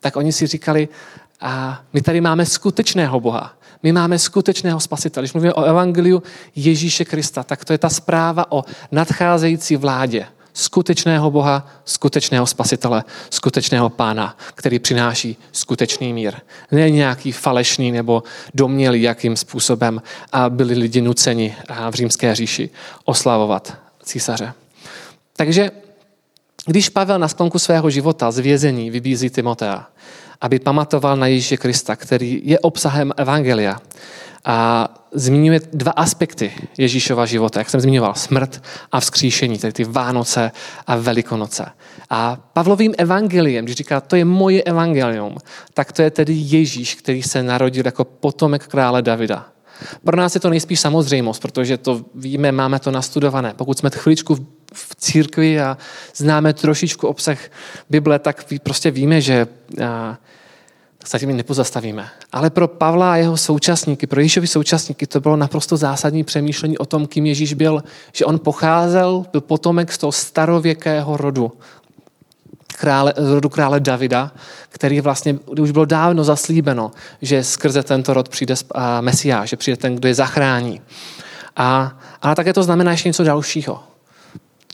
Tak 0.00 0.16
oni 0.16 0.32
si 0.32 0.46
říkali, 0.46 0.88
a 1.40 1.80
my 1.92 2.02
tady 2.02 2.20
máme 2.20 2.46
skutečného 2.46 3.20
Boha. 3.20 3.52
My 3.82 3.92
máme 3.92 4.18
skutečného 4.18 4.80
spasitele. 4.80 5.22
Když 5.22 5.32
mluvíme 5.32 5.54
o 5.54 5.64
evangeliu 5.64 6.22
Ježíše 6.56 7.04
Krista, 7.04 7.42
tak 7.42 7.64
to 7.64 7.72
je 7.72 7.78
ta 7.78 7.88
zpráva 7.88 8.52
o 8.52 8.64
nadcházející 8.92 9.76
vládě 9.76 10.26
skutečného 10.52 11.30
Boha, 11.30 11.68
skutečného 11.84 12.46
spasitele, 12.46 13.04
skutečného 13.30 13.90
pána, 13.90 14.36
který 14.54 14.78
přináší 14.78 15.36
skutečný 15.52 16.12
mír. 16.12 16.34
Ne 16.72 16.90
nějaký 16.90 17.32
falešný 17.32 17.92
nebo 17.92 18.22
domělý, 18.54 19.02
jakým 19.02 19.36
způsobem 19.36 20.02
byli 20.48 20.74
lidi 20.74 21.00
nuceni 21.00 21.56
v 21.90 21.94
římské 21.94 22.34
říši 22.34 22.70
oslavovat 23.04 23.78
císaře. 24.02 24.52
Takže 25.36 25.70
Když 26.66 26.88
Pavel 26.88 27.18
na 27.18 27.28
sklonku 27.28 27.58
svého 27.58 27.90
života 27.90 28.30
z 28.30 28.38
vězení 28.38 28.90
vybízí 28.90 29.30
Timotea, 29.30 29.86
aby 30.40 30.58
pamatoval 30.58 31.16
na 31.16 31.26
Ježíše 31.26 31.56
Krista, 31.56 31.96
který 31.96 32.40
je 32.44 32.58
obsahem 32.58 33.12
Evangelia, 33.16 33.80
a 34.44 34.88
zmiňuje 35.12 35.60
dva 35.72 35.92
aspekty 35.92 36.52
Ježíšova 36.78 37.26
života, 37.26 37.60
jak 37.60 37.70
jsem 37.70 37.80
zmiňoval, 37.80 38.14
smrt 38.14 38.62
a 38.92 39.00
vzkříšení, 39.00 39.58
tedy 39.58 39.72
ty 39.72 39.84
Vánoce 39.84 40.52
a 40.86 40.96
Velikonoce. 40.96 41.66
A 42.10 42.38
Pavlovým 42.52 42.94
evangeliem, 42.98 43.64
když 43.64 43.76
říká, 43.76 44.00
to 44.00 44.16
je 44.16 44.24
moje 44.24 44.62
evangelium, 44.62 45.36
tak 45.74 45.92
to 45.92 46.02
je 46.02 46.10
tedy 46.10 46.32
Ježíš, 46.32 46.94
který 46.94 47.22
se 47.22 47.42
narodil 47.42 47.86
jako 47.86 48.04
potomek 48.04 48.66
krále 48.66 49.02
Davida. 49.02 49.46
Pro 50.04 50.16
nás 50.16 50.34
je 50.34 50.40
to 50.40 50.50
nejspíš 50.50 50.80
samozřejmost, 50.80 51.42
protože 51.42 51.78
to 51.78 52.04
víme, 52.14 52.52
máme 52.52 52.78
to 52.78 52.90
nastudované. 52.90 53.54
Pokud 53.56 53.78
jsme 53.78 53.90
chviličku 53.90 54.46
v 54.74 54.96
církvi 54.96 55.60
a 55.60 55.78
známe 56.14 56.52
trošičku 56.52 57.08
obsah 57.08 57.38
Bible, 57.90 58.18
tak 58.18 58.44
prostě 58.62 58.90
víme, 58.90 59.20
že 59.20 59.46
se 61.04 61.18
tím 61.18 61.36
nepozastavíme. 61.36 62.08
Ale 62.32 62.50
pro 62.50 62.68
Pavla 62.68 63.12
a 63.12 63.16
jeho 63.16 63.36
současníky, 63.36 64.06
pro 64.06 64.20
Ježíšovi 64.20 64.46
současníky, 64.46 65.06
to 65.06 65.20
bylo 65.20 65.36
naprosto 65.36 65.76
zásadní 65.76 66.24
přemýšlení 66.24 66.78
o 66.78 66.86
tom, 66.86 67.06
kým 67.06 67.26
Ježíš 67.26 67.54
byl. 67.54 67.84
Že 68.12 68.24
on 68.24 68.38
pocházel, 68.38 69.24
byl 69.32 69.40
potomek 69.40 69.92
z 69.92 69.98
toho 69.98 70.12
starověkého 70.12 71.16
rodu, 71.16 71.52
krále, 72.78 73.14
rodu 73.16 73.48
krále 73.48 73.80
Davida, 73.80 74.32
který 74.68 75.00
vlastně 75.00 75.38
už 75.60 75.70
bylo 75.70 75.84
dávno 75.84 76.24
zaslíbeno, 76.24 76.90
že 77.22 77.44
skrze 77.44 77.82
tento 77.82 78.14
rod 78.14 78.28
přijde 78.28 78.54
Mesiáš, 79.00 79.50
že 79.50 79.56
přijde 79.56 79.76
ten, 79.76 79.96
kdo 79.96 80.08
je 80.08 80.14
zachrání. 80.14 80.80
A, 81.56 81.98
ale 82.22 82.34
také 82.34 82.52
to 82.52 82.62
znamená 82.62 82.90
ještě 82.90 83.08
něco 83.08 83.24
dalšího. 83.24 83.82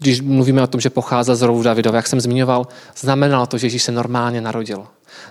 Když 0.01 0.21
mluvíme 0.21 0.63
o 0.63 0.67
tom, 0.67 0.81
že 0.81 0.91
pocházel 0.91 1.37
z 1.37 1.43
rodu 1.43 1.63
Davidova, 1.63 1.97
jak 1.97 2.07
jsem 2.07 2.21
zmiňoval, 2.21 2.67
znamenalo 2.97 3.47
to, 3.47 3.59
že 3.59 3.67
Ježíš 3.67 3.83
se 3.83 3.93
normálně 3.93 4.41
narodil. 4.41 4.87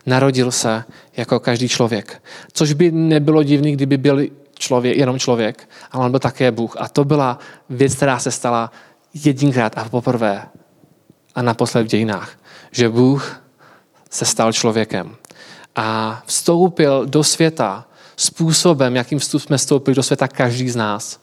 Narodil 0.05 0.51
se 0.51 0.83
jako 1.17 1.39
každý 1.39 1.69
člověk. 1.69 2.23
Což 2.53 2.73
by 2.73 2.91
nebylo 2.91 3.43
divný, 3.43 3.73
kdyby 3.73 3.97
byl 3.97 4.27
člověk, 4.53 4.97
jenom 4.97 5.19
člověk, 5.19 5.69
ale 5.91 6.05
on 6.05 6.11
byl 6.11 6.19
také 6.19 6.51
Bůh. 6.51 6.75
A 6.79 6.87
to 6.89 7.05
byla 7.05 7.39
věc, 7.69 7.95
která 7.95 8.19
se 8.19 8.31
stala 8.31 8.71
jedinkrát 9.13 9.77
a 9.77 9.89
poprvé 9.89 10.43
a 11.35 11.41
naposled 11.41 11.83
v 11.83 11.87
dějinách 11.87 12.37
že 12.75 12.89
Bůh 12.89 13.41
se 14.09 14.25
stal 14.25 14.53
člověkem 14.53 15.15
a 15.75 16.21
vstoupil 16.25 17.05
do 17.05 17.23
světa 17.23 17.85
způsobem, 18.15 18.95
jakým 18.95 19.19
jsme 19.19 19.57
vstoupili 19.57 19.95
do 19.95 20.03
světa 20.03 20.27
každý 20.27 20.69
z 20.69 20.75
nás. 20.75 21.19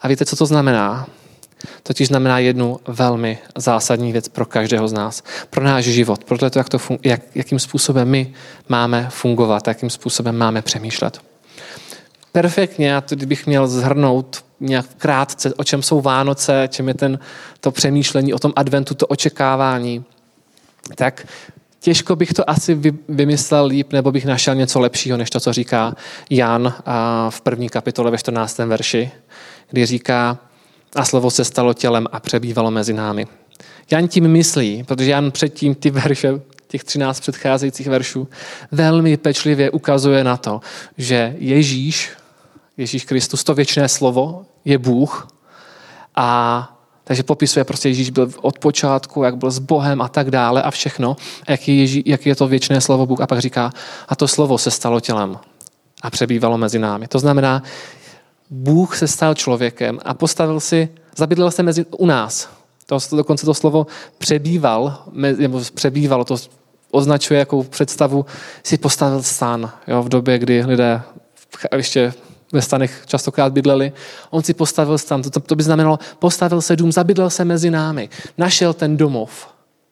A 0.00 0.08
víte, 0.08 0.24
co 0.24 0.36
to 0.36 0.46
znamená? 0.46 1.06
Totiž 1.82 2.08
znamená 2.08 2.38
jednu 2.38 2.80
velmi 2.88 3.38
zásadní 3.56 4.12
věc 4.12 4.28
pro 4.28 4.46
každého 4.46 4.88
z 4.88 4.92
nás, 4.92 5.22
pro 5.50 5.64
náš 5.64 5.84
život, 5.84 6.24
pro 6.24 6.38
to, 6.38 6.58
jak 6.58 6.68
to 6.68 6.78
fun- 6.78 6.98
jak, 7.04 7.20
jakým 7.34 7.58
způsobem 7.58 8.08
my 8.08 8.32
máme 8.68 9.08
fungovat, 9.10 9.68
jakým 9.68 9.90
způsobem 9.90 10.38
máme 10.38 10.62
přemýšlet. 10.62 11.20
Perfektně, 12.32 12.96
a 12.96 13.00
to 13.00 13.16
kdybych 13.16 13.46
měl 13.46 13.66
zhrnout 13.66 14.44
nějak 14.60 14.86
krátce, 14.98 15.54
o 15.54 15.64
čem 15.64 15.82
jsou 15.82 16.00
Vánoce, 16.00 16.68
čem 16.68 16.88
je 16.88 16.94
ten, 16.94 17.18
to 17.60 17.70
přemýšlení 17.70 18.34
o 18.34 18.38
tom 18.38 18.52
adventu, 18.56 18.94
to 18.94 19.06
očekávání, 19.06 20.04
tak 20.94 21.26
těžko 21.80 22.16
bych 22.16 22.32
to 22.32 22.50
asi 22.50 22.80
vymyslel 23.08 23.66
líp, 23.66 23.92
nebo 23.92 24.12
bych 24.12 24.24
našel 24.26 24.54
něco 24.54 24.80
lepšího, 24.80 25.16
než 25.16 25.30
to, 25.30 25.40
co 25.40 25.52
říká 25.52 25.94
Jan 26.30 26.74
v 27.30 27.40
první 27.40 27.68
kapitole 27.68 28.10
ve 28.10 28.18
14. 28.18 28.58
verši, 28.58 29.10
kdy 29.70 29.86
říká, 29.86 30.38
a 30.96 31.04
slovo 31.04 31.30
se 31.30 31.44
stalo 31.44 31.74
tělem 31.74 32.06
a 32.12 32.20
přebývalo 32.20 32.70
mezi 32.70 32.92
námi. 32.92 33.26
Jan 33.90 34.08
tím 34.08 34.28
myslí, 34.28 34.84
protože 34.84 35.10
Jan 35.10 35.30
předtím 35.30 35.74
ty 35.74 35.90
verše, 35.90 36.40
těch 36.68 36.84
13 36.84 37.20
předcházejících 37.20 37.86
veršů, 37.86 38.28
velmi 38.72 39.16
pečlivě 39.16 39.70
ukazuje 39.70 40.24
na 40.24 40.36
to, 40.36 40.60
že 40.98 41.34
Ježíš, 41.38 42.10
Ježíš 42.76 43.04
Kristus, 43.04 43.44
to 43.44 43.54
věčné 43.54 43.88
slovo, 43.88 44.46
je 44.64 44.78
Bůh 44.78 45.28
a 46.16 46.72
takže 47.04 47.22
popisuje 47.22 47.64
prostě 47.64 47.88
Ježíš 47.88 48.10
byl 48.10 48.30
od 48.40 48.58
počátku, 48.58 49.22
jak 49.22 49.36
byl 49.36 49.50
s 49.50 49.58
Bohem 49.58 50.02
a 50.02 50.08
tak 50.08 50.30
dále 50.30 50.62
a 50.62 50.70
všechno, 50.70 51.16
jak 51.48 51.68
je, 51.68 51.74
Ježí, 51.74 52.02
jak 52.06 52.26
je 52.26 52.36
to 52.36 52.48
věčné 52.48 52.80
slovo 52.80 53.06
Bůh. 53.06 53.20
A 53.20 53.26
pak 53.26 53.38
říká, 53.38 53.72
a 54.08 54.16
to 54.16 54.28
slovo 54.28 54.58
se 54.58 54.70
stalo 54.70 55.00
tělem 55.00 55.38
a 56.02 56.10
přebývalo 56.10 56.58
mezi 56.58 56.78
námi. 56.78 57.08
To 57.08 57.18
znamená, 57.18 57.62
Bůh 58.50 58.96
se 58.96 59.08
stal 59.08 59.34
člověkem 59.34 59.98
a 60.04 60.14
postavil 60.14 60.60
si, 60.60 60.88
zabydlel 61.16 61.50
se 61.50 61.62
mezi, 61.62 61.84
u 61.84 62.06
nás. 62.06 62.48
To, 62.86 62.98
dokonce 63.16 63.46
to 63.46 63.54
slovo 63.54 63.86
přebýval, 64.18 65.02
nebo 65.38 65.62
přebývalo, 65.74 66.24
to 66.24 66.36
označuje 66.90 67.38
jako 67.38 67.62
představu, 67.62 68.26
si 68.62 68.78
postavil 68.78 69.22
stan 69.22 69.72
jo, 69.88 70.02
v 70.02 70.08
době, 70.08 70.38
kdy 70.38 70.64
lidé 70.64 71.02
ještě 71.76 72.12
ve 72.52 72.62
stanech 72.62 73.02
častokrát 73.06 73.52
bydleli. 73.52 73.92
On 74.30 74.42
si 74.42 74.54
postavil 74.54 74.98
stan, 74.98 75.22
to, 75.22 75.40
to 75.40 75.56
by 75.56 75.62
znamenalo, 75.62 75.98
postavil 76.18 76.62
se 76.62 76.76
dům, 76.76 76.92
zabydlel 76.92 77.30
se 77.30 77.44
mezi 77.44 77.70
námi, 77.70 78.08
našel 78.38 78.72
ten 78.72 78.96
domov 78.96 79.48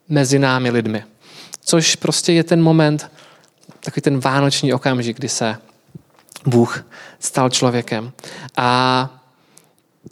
mezi 0.08 0.38
námi 0.38 0.70
lidmi. 0.70 1.04
Což 1.64 1.96
prostě 1.96 2.32
je 2.32 2.44
ten 2.44 2.62
moment, 2.62 3.11
takový 3.80 4.02
ten 4.02 4.20
vánoční 4.20 4.73
okamžik, 4.73 5.16
kdy 5.16 5.28
se 5.28 5.56
Bůh 6.46 6.86
stal 7.18 7.50
člověkem. 7.50 8.12
A 8.56 9.10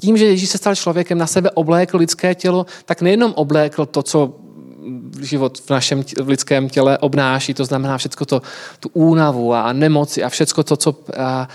tím, 0.00 0.16
že 0.16 0.24
Ježíš 0.24 0.50
se 0.50 0.58
stal 0.58 0.74
člověkem, 0.74 1.18
na 1.18 1.26
sebe 1.26 1.50
oblékl 1.50 1.96
lidské 1.96 2.34
tělo, 2.34 2.66
tak 2.84 3.02
nejenom 3.02 3.32
oblékl 3.36 3.86
to, 3.86 4.02
co 4.02 4.34
život 5.20 5.58
v 5.58 5.70
našem 5.70 6.04
v 6.22 6.28
lidském 6.28 6.68
těle 6.68 6.98
obnáší, 6.98 7.54
to 7.54 7.64
znamená 7.64 7.98
všechno 7.98 8.26
to, 8.26 8.42
tu 8.80 8.90
únavu 8.92 9.54
a 9.54 9.72
nemoci 9.72 10.24
a 10.24 10.28
všechno 10.28 10.62
to, 10.62 10.76
co 10.76 10.96
a, 11.18 11.48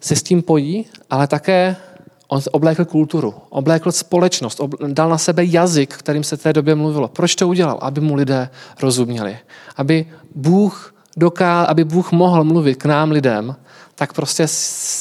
se 0.00 0.16
s 0.16 0.22
tím 0.22 0.42
pojí, 0.42 0.86
ale 1.10 1.26
také 1.26 1.76
on 2.28 2.40
oblékl 2.52 2.84
kulturu, 2.84 3.34
oblékl 3.48 3.92
společnost, 3.92 4.60
dal 4.86 5.08
na 5.08 5.18
sebe 5.18 5.44
jazyk, 5.44 5.94
kterým 5.94 6.24
se 6.24 6.36
v 6.36 6.42
té 6.42 6.52
době 6.52 6.74
mluvilo. 6.74 7.08
Proč 7.08 7.34
to 7.34 7.48
udělal? 7.48 7.78
Aby 7.80 8.00
mu 8.00 8.14
lidé 8.14 8.50
rozuměli. 8.82 9.38
Aby 9.76 10.06
Bůh 10.34 10.94
doká, 11.18 11.62
aby 11.62 11.84
Bůh 11.84 12.12
mohl 12.12 12.44
mluvit 12.44 12.74
k 12.74 12.84
nám 12.84 13.10
lidem 13.10 13.56
tak 13.98 14.12
prostě 14.12 14.46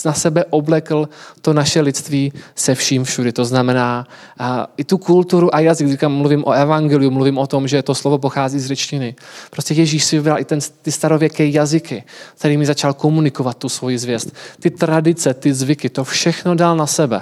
na 0.05 0.13
sebe 0.13 0.45
oblekl 0.49 1.09
to 1.41 1.53
naše 1.53 1.81
lidství 1.81 2.33
se 2.55 2.75
vším 2.75 3.03
všudy. 3.03 3.31
To 3.31 3.45
znamená 3.45 4.07
a, 4.39 4.67
i 4.77 4.83
tu 4.83 4.97
kulturu 4.97 5.55
a 5.55 5.59
jazyk. 5.59 5.87
Říkám, 5.87 6.11
mluvím 6.11 6.43
o 6.45 6.51
evangeliu, 6.51 7.11
mluvím 7.11 7.37
o 7.37 7.47
tom, 7.47 7.67
že 7.67 7.83
to 7.83 7.95
slovo 7.95 8.17
pochází 8.17 8.59
z 8.59 8.65
řečtiny. 8.65 9.15
Prostě 9.49 9.73
Ježíš 9.73 10.03
si 10.03 10.17
vybral 10.17 10.39
i 10.39 10.45
ten, 10.45 10.59
ty 10.81 10.91
starověké 10.91 11.45
jazyky, 11.45 12.03
kterými 12.35 12.65
začal 12.65 12.93
komunikovat 12.93 13.57
tu 13.57 13.69
svoji 13.69 13.97
zvěst. 13.97 14.33
Ty 14.59 14.69
tradice, 14.69 15.33
ty 15.33 15.53
zvyky, 15.53 15.89
to 15.89 16.03
všechno 16.03 16.55
dal 16.55 16.77
na 16.77 16.87
sebe. 16.87 17.21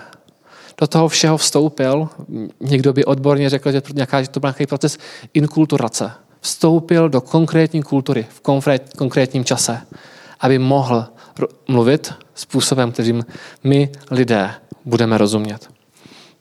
Do 0.77 0.87
toho 0.87 1.07
všeho 1.07 1.37
vstoupil, 1.37 2.09
někdo 2.59 2.93
by 2.93 3.05
odborně 3.05 3.49
řekl, 3.49 3.71
že 3.71 3.81
to 4.31 4.39
byl 4.39 4.49
nějaký 4.49 4.65
proces 4.67 4.97
inkulturace. 5.33 6.11
Vstoupil 6.45 7.09
do 7.09 7.21
konkrétní 7.21 7.83
kultury 7.83 8.25
v 8.29 8.41
konkrétním 8.97 9.45
čase, 9.45 9.81
aby 10.39 10.59
mohl 10.59 11.05
mluvit 11.67 12.13
způsobem, 12.35 12.91
kterým 12.91 13.25
my 13.63 13.89
lidé 14.11 14.51
budeme 14.85 15.17
rozumět. 15.17 15.69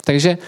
Takže 0.05 0.39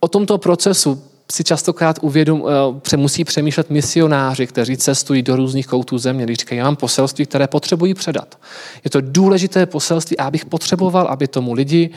o 0.00 0.08
tomto 0.08 0.38
procesu 0.38 1.02
si 1.32 1.44
častokrát 1.44 1.98
uvědom, 2.02 2.44
eh, 2.92 2.96
musí 2.96 3.24
přemýšlet 3.24 3.70
misionáři, 3.70 4.46
kteří 4.46 4.76
cestují 4.76 5.22
do 5.22 5.36
různých 5.36 5.66
koutů 5.66 5.98
země, 5.98 6.24
když 6.24 6.38
říkají, 6.38 6.58
já 6.58 6.64
mám 6.64 6.76
poselství, 6.76 7.26
které 7.26 7.46
potřebují 7.46 7.94
předat. 7.94 8.38
Je 8.84 8.90
to 8.90 9.00
důležité 9.00 9.66
poselství 9.66 10.18
a 10.18 10.24
abych 10.26 10.44
potřeboval, 10.44 11.06
aby 11.06 11.28
tomu 11.28 11.52
lidi 11.52 11.90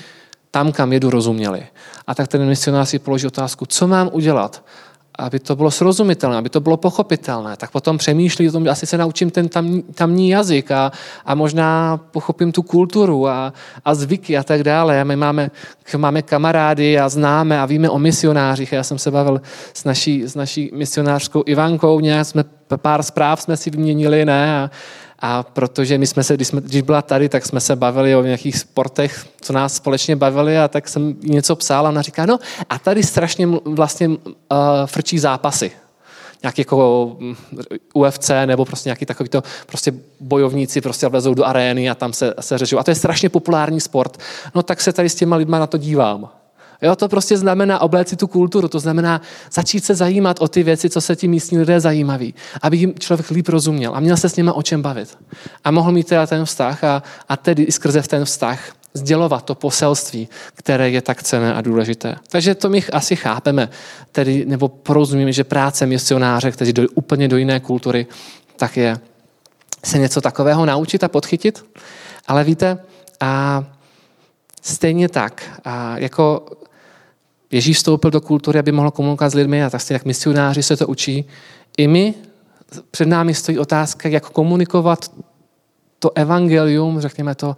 tam, 0.52 0.72
kam 0.72 0.94
jedu, 0.94 1.10
rozuměli. 1.10 1.64
A 2.08 2.16
tak 2.16 2.28
ten 2.28 2.46
misionář 2.46 2.90
si 2.90 3.00
položí 3.00 3.28
otázku, 3.28 3.66
co 3.66 3.88
mám 3.88 4.10
udělat, 4.14 4.64
aby 5.18 5.40
to 5.40 5.56
bylo 5.56 5.72
srozumitelné, 5.72 6.38
aby 6.38 6.50
to 6.50 6.60
bylo 6.60 6.78
pochopitelné, 6.78 7.58
tak 7.58 7.72
potom 7.72 7.98
přemýšlí 7.98 8.50
o 8.50 8.52
tom, 8.52 8.68
asi 8.70 8.86
se 8.86 8.98
naučím 8.98 9.32
ten 9.32 9.50
tamní, 9.50 9.84
tamní 9.84 10.30
jazyk 10.30 10.72
a, 10.72 10.92
a 11.26 11.36
možná 11.36 12.00
pochopím 12.12 12.52
tu 12.52 12.62
kulturu 12.62 13.28
a, 13.28 13.54
a 13.86 13.96
zvyky 13.96 14.38
a 14.38 14.44
tak 14.44 14.64
dále. 14.64 15.02
A 15.02 15.04
my 15.04 15.16
máme, 15.16 15.52
máme 15.98 16.22
kamarády 16.22 17.00
a 17.00 17.10
známe 17.10 17.60
a 17.60 17.66
víme 17.66 17.90
o 17.90 18.00
misionářích. 18.00 18.72
Já 18.72 18.84
jsem 18.84 18.98
se 18.98 19.12
bavil 19.12 19.42
s 19.74 19.84
naší, 19.84 20.24
s 20.24 20.36
naší 20.36 20.72
misionářskou 20.74 21.44
Ivankou, 21.46 22.00
nějak 22.00 22.28
jsme 22.28 22.44
pár 22.78 23.04
zpráv 23.04 23.42
jsme 23.42 23.58
si 23.58 23.70
vyměnili, 23.70 24.26
ne? 24.26 24.64
A, 24.64 24.70
a 25.22 25.44
protože 25.44 25.98
my 25.98 26.08
jsme 26.08 26.24
se, 26.24 26.34
když, 26.34 26.48
jsme, 26.48 26.62
když 26.62 26.82
byla 26.82 27.02
tady, 27.02 27.30
tak 27.30 27.46
jsme 27.46 27.60
se 27.60 27.76
bavili 27.76 28.16
o 28.16 28.24
nějakých 28.24 28.58
sportech, 28.58 29.26
co 29.42 29.54
nás 29.54 29.74
společně 29.74 30.16
bavili 30.16 30.60
a 30.60 30.68
tak 30.68 30.88
jsem 30.88 31.16
něco 31.24 31.56
psal 31.56 31.86
a 31.88 31.90
ona 31.90 32.02
říká, 32.02 32.26
no 32.26 32.40
a 32.70 32.80
tady 32.80 33.04
strašně 33.04 33.48
vlastně 33.66 34.08
uh, 34.08 34.18
frčí 34.86 35.20
zápasy. 35.20 35.72
Nějaký 36.44 36.62
jako 36.62 37.16
mm, 37.20 37.36
UFC 37.94 38.32
nebo 38.46 38.66
prostě 38.66 38.90
nějaký 38.90 39.06
takový 39.06 39.30
to 39.30 39.44
prostě 39.66 39.94
bojovníci 40.20 40.82
prostě 40.82 41.08
vlezou 41.08 41.34
do 41.34 41.46
arény 41.46 41.90
a 41.90 41.96
tam 41.96 42.14
se, 42.14 42.34
se 42.40 42.58
řečou. 42.58 42.80
A 42.80 42.84
to 42.84 42.92
je 42.92 42.96
strašně 42.96 43.30
populární 43.30 43.82
sport. 43.82 44.18
No 44.56 44.64
tak 44.64 44.82
se 44.82 44.94
tady 44.94 45.10
s 45.10 45.16
těma 45.16 45.36
lidma 45.36 45.60
na 45.60 45.68
to 45.68 45.78
dívám. 45.78 46.30
Jo, 46.82 46.96
to 46.96 47.08
prostě 47.08 47.38
znamená 47.38 47.82
obléci 47.82 48.16
tu 48.16 48.28
kulturu, 48.28 48.68
to 48.68 48.80
znamená 48.80 49.22
začít 49.52 49.86
se 49.86 49.96
zajímat 49.96 50.42
o 50.42 50.48
ty 50.48 50.64
věci, 50.64 50.90
co 50.90 51.02
se 51.02 51.16
ti 51.16 51.28
místní 51.28 51.58
lidé 51.58 51.80
zajímaví, 51.80 52.34
aby 52.62 52.78
jim 52.78 52.94
člověk 53.00 53.30
líp 53.30 53.50
rozuměl 53.50 53.96
a 53.96 54.00
měl 54.00 54.18
se 54.18 54.30
s 54.30 54.36
nimi 54.36 54.52
o 54.54 54.64
čem 54.64 54.82
bavit. 54.82 55.18
A 55.64 55.72
mohl 55.72 55.92
mít 55.92 56.08
teda 56.08 56.28
ten 56.28 56.46
vztah 56.46 56.84
a, 56.84 57.04
a 57.30 57.38
tedy 57.38 57.64
i 57.64 57.72
skrze 57.72 58.02
ten 58.02 58.26
vztah 58.26 58.60
sdělovat 58.94 59.46
to 59.46 59.56
poselství, 59.56 60.30
které 60.54 60.90
je 60.90 61.02
tak 61.02 61.24
cené 61.24 61.54
a 61.54 61.62
důležité. 61.62 62.16
Takže 62.30 62.56
to 62.56 62.70
my 62.70 62.84
asi 62.94 63.16
chápeme, 63.16 63.70
tedy, 64.12 64.46
nebo 64.46 64.70
porozumíme, 64.70 65.34
že 65.34 65.44
práce 65.44 65.86
misionáře, 65.86 66.52
kteří 66.52 66.74
jdou 66.74 66.84
úplně 66.96 67.28
do 67.28 67.38
jiné 67.38 67.60
kultury, 67.60 68.08
tak 68.56 68.78
je 68.78 69.00
se 69.86 70.00
něco 70.00 70.22
takového 70.22 70.66
naučit 70.66 71.04
a 71.04 71.08
podchytit. 71.08 71.66
Ale 72.28 72.44
víte, 72.44 72.78
a 73.20 73.64
stejně 74.62 75.10
tak, 75.10 75.62
a 75.66 75.98
jako 75.98 76.46
Ježíš 77.52 77.78
vstoupil 77.78 78.12
do 78.12 78.22
kultury, 78.22 78.60
aby 78.60 78.72
mohl 78.72 78.92
komunikovat 78.92 79.30
s 79.30 79.34
lidmi 79.34 79.64
a 79.64 79.70
tak 79.70 79.82
stejně 79.82 79.96
jak 79.96 80.06
misionáři 80.06 80.64
se 80.64 80.78
to 80.78 80.88
učí, 80.88 81.26
i 81.78 81.88
my 81.88 82.14
před 82.92 83.08
námi 83.08 83.34
stojí 83.34 83.60
otázka, 83.60 84.10
jak 84.10 84.30
komunikovat 84.30 85.12
to 86.00 86.12
evangelium, 86.16 87.02
řekněme 87.02 87.36
to, 87.36 87.56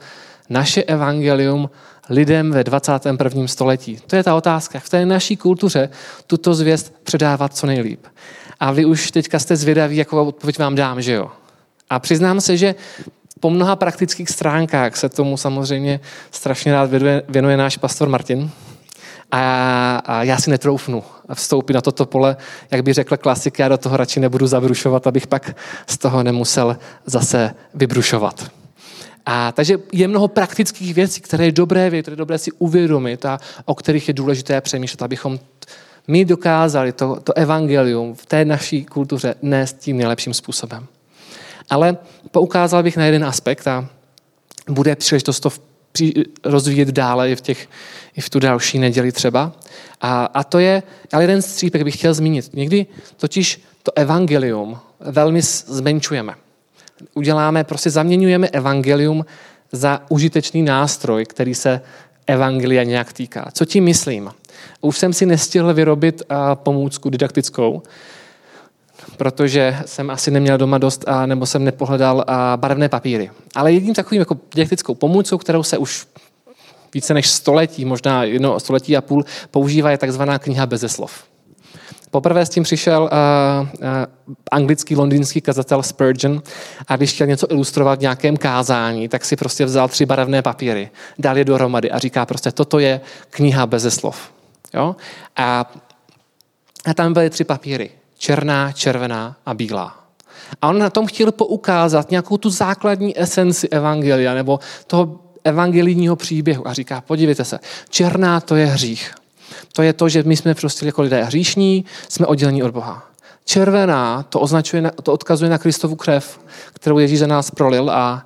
naše 0.49 0.83
evangelium 0.83 1.69
lidem 2.09 2.51
ve 2.51 2.63
21. 2.63 3.47
století? 3.47 3.99
To 4.07 4.15
je 4.15 4.23
ta 4.23 4.35
otázka. 4.35 4.79
V 4.79 4.89
té 4.89 5.05
naší 5.05 5.37
kultuře 5.37 5.89
tuto 6.27 6.53
zvěst 6.53 6.93
předávat 7.03 7.55
co 7.55 7.67
nejlíp. 7.67 8.05
A 8.59 8.71
vy 8.71 8.85
už 8.85 9.11
teďka 9.11 9.39
jste 9.39 9.55
zvědaví, 9.55 9.97
jakou 9.97 10.25
odpověď 10.25 10.59
vám 10.59 10.75
dám, 10.75 11.01
že 11.01 11.13
jo? 11.13 11.31
A 11.89 11.99
přiznám 11.99 12.41
se, 12.41 12.57
že 12.57 12.75
po 13.39 13.49
mnoha 13.49 13.75
praktických 13.75 14.29
stránkách 14.29 14.97
se 14.97 15.09
tomu 15.09 15.37
samozřejmě 15.37 15.99
strašně 16.31 16.73
rád 16.73 16.89
věnuje 17.29 17.57
náš 17.57 17.77
pastor 17.77 18.09
Martin. 18.09 18.51
A, 19.35 20.01
a 20.05 20.23
já 20.23 20.37
si 20.37 20.49
netroufnu 20.49 21.03
vstoupit 21.33 21.73
na 21.73 21.81
toto 21.81 22.05
pole, 22.05 22.37
jak 22.71 22.83
by 22.83 22.93
řekl 22.93 23.17
klasik, 23.17 23.59
já 23.59 23.67
do 23.69 23.77
toho 23.77 23.97
radši 23.97 24.19
nebudu 24.19 24.47
zabrušovat, 24.47 25.07
abych 25.07 25.27
pak 25.27 25.55
z 25.87 25.97
toho 25.97 26.23
nemusel 26.23 26.77
zase 27.05 27.55
vybrušovat. 27.73 28.51
A, 29.25 29.51
takže 29.51 29.77
je 29.91 30.07
mnoho 30.07 30.27
praktických 30.27 30.93
věcí, 30.93 31.21
které 31.21 31.45
je 31.45 31.51
dobré 31.51 31.89
vědět, 31.89 32.01
které 32.01 32.13
je 32.13 32.17
dobré 32.17 32.37
si 32.37 32.51
uvědomit 32.51 33.25
a 33.25 33.39
o 33.65 33.75
kterých 33.75 34.07
je 34.07 34.13
důležité 34.13 34.61
přemýšlet, 34.61 35.01
abychom 35.01 35.39
my 36.07 36.25
dokázali 36.25 36.91
to, 36.91 37.19
to 37.23 37.37
evangelium 37.37 38.15
v 38.15 38.25
té 38.25 38.45
naší 38.45 38.85
kultuře 38.85 39.35
nést 39.41 39.79
tím 39.79 39.97
nejlepším 39.97 40.33
způsobem. 40.33 40.87
Ale 41.69 41.97
poukázal 42.31 42.83
bych 42.83 42.97
na 42.97 43.05
jeden 43.05 43.25
aspekt 43.25 43.67
a 43.67 43.87
bude 44.69 44.95
příležitost 44.95 45.39
to 45.39 45.49
rozvíjet 46.43 46.87
dále 46.87 47.31
i 47.31 47.35
v, 47.35 47.41
těch, 47.41 47.69
i 48.15 48.21
v 48.21 48.29
tu 48.29 48.39
další 48.39 48.79
neděli 48.79 49.11
třeba. 49.11 49.51
A, 50.01 50.25
a 50.25 50.43
to 50.43 50.59
je, 50.59 50.83
ale 51.13 51.23
jeden 51.23 51.41
střípek 51.41 51.83
bych 51.83 51.97
chtěl 51.97 52.13
zmínit. 52.13 52.53
Někdy 52.53 52.85
totiž 53.17 53.63
to 53.83 53.91
evangelium 53.95 54.79
velmi 54.99 55.41
zmenšujeme 55.41 56.35
uděláme, 57.13 57.63
prostě 57.63 57.89
zaměňujeme 57.89 58.47
evangelium 58.47 59.25
za 59.71 60.01
užitečný 60.09 60.61
nástroj, 60.61 61.25
který 61.25 61.55
se 61.55 61.81
evangelia 62.27 62.83
nějak 62.83 63.13
týká. 63.13 63.49
Co 63.53 63.65
tím 63.65 63.83
myslím? 63.83 64.31
Už 64.81 64.97
jsem 64.97 65.13
si 65.13 65.25
nestihl 65.25 65.73
vyrobit 65.73 66.21
pomůcku 66.53 67.09
didaktickou, 67.09 67.83
protože 69.17 69.77
jsem 69.85 70.09
asi 70.09 70.31
neměl 70.31 70.57
doma 70.57 70.77
dost, 70.77 71.03
a, 71.07 71.25
nebo 71.25 71.45
jsem 71.45 71.63
nepohledal 71.63 72.23
a, 72.27 72.57
barevné 72.57 72.89
papíry. 72.89 73.31
Ale 73.55 73.71
jedním 73.71 73.93
takovým 73.93 74.19
jako 74.19 74.37
didaktickou 74.55 74.95
pomůckou, 74.95 75.37
kterou 75.37 75.63
se 75.63 75.77
už 75.77 76.07
více 76.93 77.13
než 77.13 77.29
století, 77.29 77.85
možná 77.85 78.23
jedno 78.23 78.59
století 78.59 78.97
a 78.97 79.01
půl, 79.01 79.25
používá 79.51 79.91
je 79.91 79.97
takzvaná 79.97 80.39
kniha 80.39 80.65
beze 80.65 80.89
slov. 80.89 81.23
Poprvé 82.11 82.45
s 82.45 82.49
tím 82.49 82.63
přišel 82.63 83.01
uh, 83.01 83.67
uh, 83.67 83.87
anglický 84.51 84.95
londýnský 84.95 85.41
kazatel 85.41 85.83
Spurgeon 85.83 86.41
a 86.87 86.95
když 86.95 87.13
chtěl 87.13 87.27
něco 87.27 87.51
ilustrovat 87.51 87.99
v 87.99 88.01
nějakém 88.01 88.37
kázání, 88.37 89.09
tak 89.09 89.25
si 89.25 89.35
prostě 89.35 89.65
vzal 89.65 89.87
tři 89.87 90.05
barevné 90.05 90.41
papíry, 90.41 90.89
dal 91.19 91.37
je 91.37 91.45
dohromady 91.45 91.91
a 91.91 91.99
říká 91.99 92.25
prostě, 92.25 92.51
toto 92.51 92.79
je 92.79 93.01
kniha 93.29 93.65
beze 93.65 93.91
slov. 93.91 94.31
Jo? 94.73 94.95
A, 95.35 95.71
a 96.85 96.93
tam 96.93 97.13
byly 97.13 97.29
tři 97.29 97.43
papíry. 97.43 97.89
Černá, 98.23 98.71
červená 98.71 99.35
a 99.45 99.53
bílá. 99.53 99.95
A 100.61 100.69
on 100.69 100.79
na 100.79 100.89
tom 100.89 101.07
chtěl 101.07 101.31
poukázat 101.31 102.11
nějakou 102.11 102.37
tu 102.37 102.49
základní 102.49 103.21
esenci 103.21 103.69
evangelia 103.69 104.33
nebo 104.33 104.59
toho 104.87 105.19
evangelijního 105.43 106.15
příběhu 106.15 106.67
a 106.67 106.73
říká, 106.73 107.01
podívejte 107.01 107.45
se, 107.45 107.59
černá 107.89 108.39
to 108.39 108.55
je 108.55 108.65
hřích. 108.65 109.15
To 109.73 109.81
je 109.81 109.93
to, 109.93 110.09
že 110.09 110.23
my 110.23 110.37
jsme 110.37 110.55
prostě 110.55 110.85
jako 110.85 111.01
lidé 111.01 111.23
hříšní, 111.23 111.85
jsme 112.09 112.25
oddělení 112.25 112.63
od 112.63 112.71
Boha. 112.71 113.03
Červená 113.45 114.23
to, 114.23 114.39
označuje, 114.39 114.91
to 115.03 115.13
odkazuje 115.13 115.49
na 115.51 115.57
Kristovu 115.57 115.95
krev, 115.95 116.39
kterou 116.73 116.99
Ježíš 116.99 117.19
za 117.19 117.27
nás 117.27 117.51
prolil 117.51 117.89
a, 117.89 118.23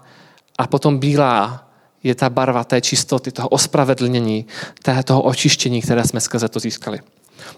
a 0.58 0.68
potom 0.68 0.98
bílá 0.98 1.70
je 2.04 2.16
ta 2.16 2.30
barva 2.30 2.64
té 2.64 2.82
čistoty, 2.82 3.32
toho 3.32 3.50
ospravedlnění, 3.50 4.46
toho 5.06 5.22
očištění, 5.22 5.82
které 5.82 6.04
jsme 6.04 6.22
skrze 6.22 6.50
to 6.50 6.60
získali. 6.60 7.00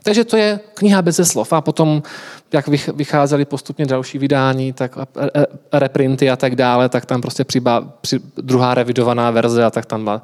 Takže 0.03 0.23
to 0.23 0.37
je 0.37 0.59
kniha 0.73 1.01
bez 1.01 1.19
slov. 1.23 1.53
A 1.53 1.61
potom, 1.61 2.03
jak 2.53 2.67
vycházely 2.93 3.45
postupně 3.45 3.85
další 3.85 4.17
vydání, 4.17 4.73
tak 4.73 4.97
reprinty 5.73 6.29
a 6.29 6.35
tak 6.35 6.55
dále, 6.55 6.89
tak 6.89 7.05
tam 7.05 7.21
prostě 7.21 7.43
přibá, 7.43 7.81
při, 8.01 8.19
druhá 8.37 8.73
revidovaná 8.73 9.31
verze 9.31 9.65
a 9.65 9.69
tak 9.69 9.85
tam 9.85 10.03
byla 10.03 10.21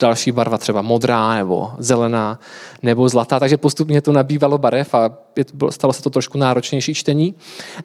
další 0.00 0.32
barva 0.32 0.58
třeba 0.58 0.82
modrá 0.82 1.34
nebo 1.34 1.72
zelená 1.78 2.38
nebo 2.82 3.08
zlatá, 3.08 3.40
takže 3.40 3.56
postupně 3.56 4.02
to 4.02 4.12
nabývalo 4.12 4.58
barev 4.58 4.94
a 4.94 5.10
stalo 5.70 5.92
se 5.92 6.02
to 6.02 6.10
trošku 6.10 6.38
náročnější 6.38 6.94
čtení. 6.94 7.34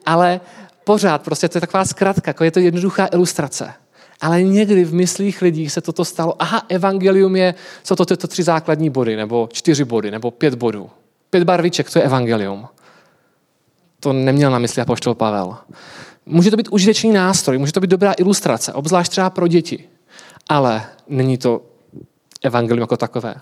Ale 0.06 0.40
pořád 0.84 1.22
prostě 1.22 1.48
to 1.48 1.56
je 1.56 1.60
taková 1.60 1.84
zkratka, 1.84 2.28
jako 2.30 2.44
je 2.44 2.50
to 2.50 2.60
jednoduchá 2.60 3.06
ilustrace. 3.06 3.74
Ale 4.20 4.42
někdy 4.42 4.84
v 4.84 4.94
myslích 4.94 5.42
lidí 5.42 5.70
se 5.70 5.80
toto 5.80 6.04
stalo. 6.04 6.42
Aha, 6.42 6.62
evangelium 6.68 7.36
je, 7.36 7.54
co 7.82 7.96
to 7.96 8.04
tyto 8.04 8.26
tři 8.26 8.42
základní 8.42 8.90
body, 8.90 9.16
nebo 9.16 9.48
čtyři 9.52 9.84
body, 9.84 10.10
nebo 10.10 10.30
pět 10.30 10.54
bodů. 10.54 10.90
Pět 11.30 11.44
barviček, 11.44 11.90
to 11.90 11.98
je 11.98 12.04
evangelium. 12.04 12.66
To 14.00 14.12
neměl 14.12 14.50
na 14.50 14.58
mysli 14.58 14.82
apoštol 14.82 15.14
Pavel. 15.14 15.56
Může 16.26 16.50
to 16.50 16.56
být 16.56 16.68
užitečný 16.68 17.12
nástroj, 17.12 17.58
může 17.58 17.72
to 17.72 17.80
být 17.80 17.90
dobrá 17.90 18.12
ilustrace, 18.12 18.72
obzvlášť 18.72 19.10
třeba 19.10 19.30
pro 19.30 19.48
děti. 19.48 19.84
Ale 20.48 20.82
není 21.08 21.38
to 21.38 21.62
evangelium 22.42 22.82
jako 22.82 22.96
takové. 22.96 23.34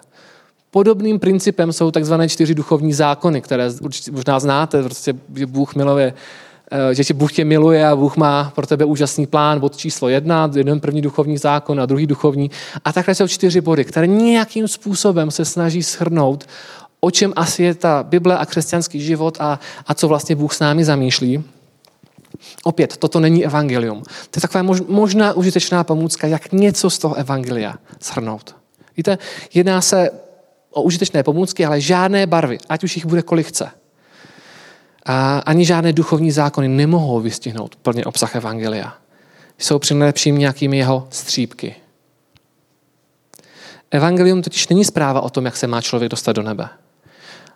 Podobným 0.71 1.19
principem 1.19 1.73
jsou 1.73 1.91
takzvané 1.91 2.29
čtyři 2.29 2.55
duchovní 2.55 2.93
zákony, 2.93 3.41
které 3.41 3.71
možná 4.11 4.41
znáte, 4.41 4.83
prostě, 4.83 5.13
Bůh 5.47 5.75
miluje 5.75 6.15
že 6.93 7.05
tě 7.05 7.15
Bůh 7.15 7.33
tě 7.33 7.45
miluje 7.45 7.87
a 7.87 7.97
Bůh 7.97 8.17
má 8.17 8.53
pro 8.55 8.67
tebe 8.67 8.85
úžasný 8.85 9.27
plán, 9.27 9.61
bod 9.61 9.77
číslo 9.77 10.09
jedna, 10.09 10.51
jeden 10.55 10.81
první 10.81 11.03
duchovní 11.03 11.39
zákon 11.39 11.81
a 11.81 11.87
druhý 11.87 12.07
duchovní. 12.07 12.51
A 12.85 12.93
takhle 12.93 13.15
jsou 13.15 13.29
čtyři 13.29 13.61
body, 13.61 13.85
které 13.85 14.07
nějakým 14.07 14.69
způsobem 14.69 15.31
se 15.31 15.45
snaží 15.45 15.83
shrnout, 15.83 16.45
o 17.01 17.11
čem 17.11 17.33
asi 17.37 17.63
je 17.63 17.75
ta 17.75 18.03
Bible 18.03 18.39
a 18.39 18.47
křesťanský 18.47 19.01
život 19.01 19.37
a, 19.41 19.61
a 19.87 19.95
co 19.95 20.09
vlastně 20.09 20.37
Bůh 20.37 20.55
s 20.55 20.61
námi 20.61 20.85
zamýšlí. 20.85 21.45
Opět, 22.65 22.97
toto 22.97 23.21
není 23.21 23.47
evangelium. 23.47 24.03
To 24.03 24.37
je 24.37 24.41
taková 24.41 24.75
možná 24.89 25.33
užitečná 25.33 25.85
pomůcka, 25.85 26.27
jak 26.27 26.53
něco 26.53 26.91
z 26.91 26.99
toho 26.99 27.15
evangelia 27.15 27.75
shrnout. 28.03 28.57
Víte, 28.97 29.19
jedná 29.55 29.81
se 29.81 30.11
o 30.71 30.83
užitečné 30.83 31.23
pomůcky, 31.23 31.65
ale 31.65 31.81
žádné 31.81 32.27
barvy, 32.27 32.59
ať 32.69 32.85
už 32.85 32.97
jich 32.97 33.07
bude 33.07 33.23
kolik 33.23 33.47
chce. 33.47 33.71
A 35.07 35.39
ani 35.39 35.65
žádné 35.65 35.93
duchovní 35.93 36.31
zákony 36.31 36.69
nemohou 36.69 37.21
vystihnout 37.21 37.77
plně 37.77 38.05
obsah 38.05 38.37
Evangelia. 38.37 38.95
Jsou 39.59 39.81
nejlepším 39.95 40.39
nějakými 40.39 40.77
jeho 40.77 41.07
střípky. 41.11 41.75
Evangelium 43.91 44.43
totiž 44.43 44.69
není 44.69 44.85
zpráva 44.85 45.21
o 45.21 45.31
tom, 45.31 45.45
jak 45.45 45.57
se 45.57 45.67
má 45.67 45.81
člověk 45.81 46.11
dostat 46.11 46.33
do 46.33 46.43
nebe. 46.43 46.69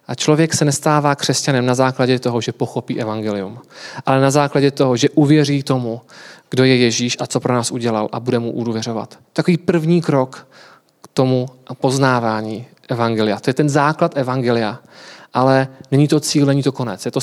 A 0.09 0.15
člověk 0.15 0.55
se 0.55 0.65
nestává 0.65 1.15
křesťanem 1.15 1.67
na 1.67 1.75
základě 1.75 2.19
toho, 2.19 2.41
že 2.41 2.53
pochopí 2.53 3.01
evangelium, 3.01 3.59
ale 4.07 4.21
na 4.21 4.31
základě 4.31 4.71
toho, 4.71 4.97
že 4.97 5.11
uvěří 5.11 5.63
tomu, 5.63 6.01
kdo 6.51 6.65
je 6.65 6.77
Ježíš 6.77 7.17
a 7.21 7.27
co 7.27 7.41
pro 7.41 7.55
nás 7.55 7.71
udělal 7.71 8.09
a 8.13 8.21
bude 8.21 8.39
mu 8.39 8.51
udůvěřovat. 8.51 9.19
Takový 9.33 9.57
první 9.57 10.03
krok 10.03 10.49
tomu 11.15 11.49
poznávání 11.81 12.67
evangelia. 12.89 13.41
To 13.41 13.51
je 13.51 13.55
ten 13.55 13.69
základ 13.69 14.17
evangelia, 14.17 14.79
ale 15.37 15.69
není 15.91 16.09
to 16.09 16.21
cíl, 16.21 16.47
není 16.47 16.63
to 16.63 16.73
konec. 16.73 17.05
Je 17.05 17.11
to, 17.11 17.21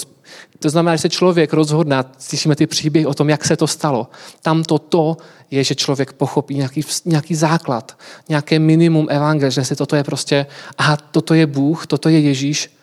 to 0.60 0.70
znamená, 0.70 0.96
že 0.96 1.02
se 1.02 1.10
člověk 1.10 1.54
rozhodná, 1.54 2.06
slyšíme 2.18 2.56
ty 2.56 2.68
příběhy 2.68 3.06
o 3.06 3.14
tom, 3.14 3.30
jak 3.30 3.46
se 3.46 3.58
to 3.58 3.68
stalo. 3.68 4.08
Tam 4.42 4.64
to 4.64 4.80
to 4.80 5.18
je, 5.52 5.64
že 5.64 5.76
člověk 5.76 6.14
pochopí 6.14 6.56
nějaký, 6.56 6.82
nějaký 7.06 7.36
základ, 7.36 7.98
nějaké 8.30 8.60
minimum 8.60 9.08
evangelia, 9.10 9.50
že 9.50 9.66
si 9.66 9.76
toto 9.76 9.96
je 9.96 10.04
prostě, 10.04 10.46
aha, 10.78 10.98
toto 10.98 11.34
je 11.34 11.48
Bůh, 11.48 11.88
toto 11.88 12.10
je 12.10 12.20
Ježíš. 12.20 12.78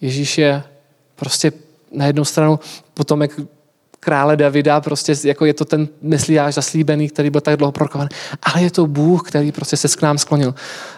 Ježíš 0.00 0.38
je 0.38 0.62
prostě 1.16 1.52
na 1.92 2.06
jednu 2.06 2.24
stranu 2.24 2.60
potomek 2.94 3.40
krále 4.04 4.36
Davida, 4.36 4.80
prostě 4.80 5.14
jako 5.24 5.44
je 5.44 5.54
to 5.54 5.64
ten 5.64 5.88
mesliáš 6.02 6.54
zaslíbený, 6.54 7.08
který 7.08 7.30
byl 7.30 7.40
tak 7.40 7.56
dlouho 7.56 7.72
prokovaný, 7.72 8.08
ale 8.42 8.62
je 8.62 8.70
to 8.70 8.86
Bůh, 8.86 9.28
který 9.28 9.52
prostě 9.52 9.76
se 9.76 9.88
k 9.88 10.02
nám 10.02 10.18
sklonil. 10.18 10.54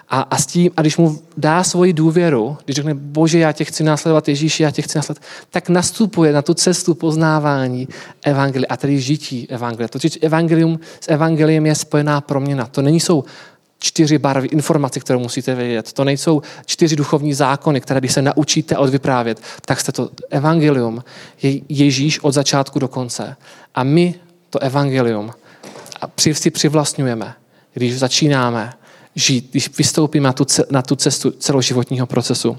A, 0.08 0.20
a, 0.20 0.38
s 0.38 0.46
tím, 0.46 0.70
a 0.76 0.80
když 0.80 0.96
mu 0.96 1.18
dá 1.36 1.64
svoji 1.64 1.92
důvěru, 1.92 2.56
když 2.64 2.76
řekne, 2.76 2.94
bože, 2.94 3.38
já 3.38 3.52
tě 3.52 3.64
chci 3.64 3.84
následovat, 3.84 4.28
Ježíši, 4.28 4.62
já 4.62 4.70
tě 4.70 4.82
chci 4.82 4.98
následovat, 4.98 5.26
tak 5.50 5.68
nastupuje 5.68 6.32
na 6.32 6.42
tu 6.42 6.54
cestu 6.54 6.94
poznávání 6.94 7.88
evangelia 8.24 8.66
a 8.70 8.76
tedy 8.76 9.00
žití 9.00 9.50
evangelia. 9.50 9.88
Totiž 9.88 10.18
evangelium 10.22 10.80
s 11.00 11.08
evangeliem 11.08 11.66
je 11.66 11.74
spojená 11.74 12.20
proměna. 12.20 12.66
To 12.66 12.82
není 12.82 13.00
jsou 13.00 13.24
čtyři 13.78 14.18
barvy 14.18 14.48
informací, 14.48 15.00
které 15.00 15.18
musíte 15.18 15.54
vědět. 15.54 15.92
To 15.92 16.04
nejsou 16.04 16.42
čtyři 16.66 16.96
duchovní 16.96 17.34
zákony, 17.34 17.80
které 17.80 18.00
když 18.00 18.12
se 18.12 18.22
naučíte 18.22 18.76
odvyprávět, 18.76 19.40
tak 19.64 19.80
jste 19.80 19.92
to 19.92 20.10
evangelium, 20.30 21.04
je 21.42 21.60
Ježíš 21.68 22.20
od 22.20 22.32
začátku 22.32 22.78
do 22.78 22.88
konce. 22.88 23.36
A 23.74 23.82
my 23.82 24.14
to 24.50 24.58
evangelium 24.58 25.32
si 26.32 26.50
přivlastňujeme, 26.50 27.34
když 27.74 27.98
začínáme 27.98 28.72
žít, 29.14 29.50
když 29.50 29.76
vystoupíme 29.78 30.26
na 30.26 30.32
tu, 30.32 30.46
na 30.70 30.82
tu 30.82 30.96
cestu 30.96 31.30
celoživotního 31.30 32.06
procesu, 32.06 32.58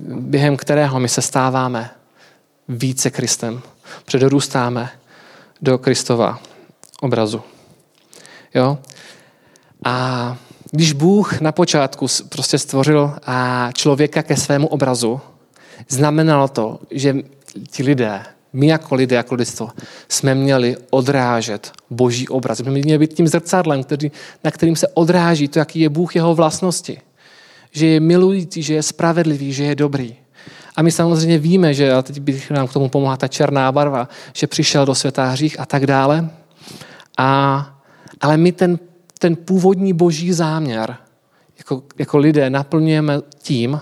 během 0.00 0.56
kterého 0.56 1.00
my 1.00 1.08
se 1.08 1.22
stáváme 1.22 1.90
více 2.68 3.10
Kristem, 3.10 3.62
předorůstáme 4.04 4.90
do 5.62 5.78
Kristova 5.78 6.40
obrazu. 7.00 7.42
Jo? 8.54 8.78
A 9.84 10.36
když 10.70 10.92
Bůh 10.92 11.40
na 11.40 11.52
počátku 11.52 12.06
prostě 12.28 12.58
stvořil 12.58 13.14
člověka 13.74 14.22
ke 14.22 14.36
svému 14.36 14.66
obrazu, 14.68 15.20
znamenalo 15.88 16.48
to, 16.48 16.80
že 16.90 17.16
ti 17.70 17.82
lidé, 17.82 18.22
my 18.52 18.66
jako 18.66 18.94
lidé, 18.94 19.16
jako 19.16 19.34
lidstvo, 19.34 19.68
jsme 20.08 20.34
měli 20.34 20.76
odrážet 20.90 21.72
boží 21.90 22.28
obraz. 22.28 22.60
My 22.60 22.70
měli 22.70 22.98
být 22.98 23.14
tím 23.14 23.28
zrcadlem, 23.28 23.84
který, 23.84 24.12
na 24.44 24.50
kterým 24.50 24.76
se 24.76 24.88
odráží 24.88 25.48
to, 25.48 25.58
jaký 25.58 25.80
je 25.80 25.88
Bůh 25.88 26.16
jeho 26.16 26.34
vlastnosti. 26.34 27.00
Že 27.70 27.86
je 27.86 28.00
milující, 28.00 28.62
že 28.62 28.74
je 28.74 28.82
spravedlivý, 28.82 29.52
že 29.52 29.64
je 29.64 29.74
dobrý. 29.74 30.16
A 30.76 30.82
my 30.82 30.92
samozřejmě 30.92 31.38
víme, 31.38 31.74
že, 31.74 31.92
a 31.92 32.02
teď 32.02 32.20
bych 32.20 32.50
nám 32.50 32.68
k 32.68 32.72
tomu 32.72 32.88
pomohla 32.88 33.16
ta 33.16 33.28
černá 33.28 33.72
barva, 33.72 34.08
že 34.32 34.46
přišel 34.46 34.86
do 34.86 34.94
světa 34.94 35.24
hřích 35.24 35.60
a 35.60 35.66
tak 35.66 35.86
dále. 35.86 36.30
A, 37.18 37.66
ale 38.20 38.36
my 38.36 38.52
ten 38.52 38.78
ten 39.22 39.36
původní 39.36 39.92
boží 39.92 40.32
záměr 40.32 40.96
jako, 41.58 41.82
jako 41.98 42.18
lidé 42.18 42.50
naplňujeme 42.50 43.20
tím, 43.38 43.80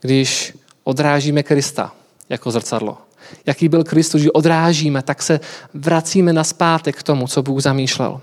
když 0.00 0.54
odrážíme 0.84 1.42
Krista 1.42 1.92
jako 2.28 2.50
zrcadlo. 2.50 2.98
Jaký 3.46 3.68
byl 3.68 3.84
Kristus, 3.84 4.20
že 4.20 4.32
odrážíme, 4.32 5.02
tak 5.02 5.22
se 5.22 5.40
vracíme 5.74 6.32
na 6.32 6.44
zpátek 6.44 6.96
k 6.96 7.02
tomu, 7.02 7.28
co 7.28 7.42
Bůh 7.42 7.62
zamýšlel. 7.62 8.20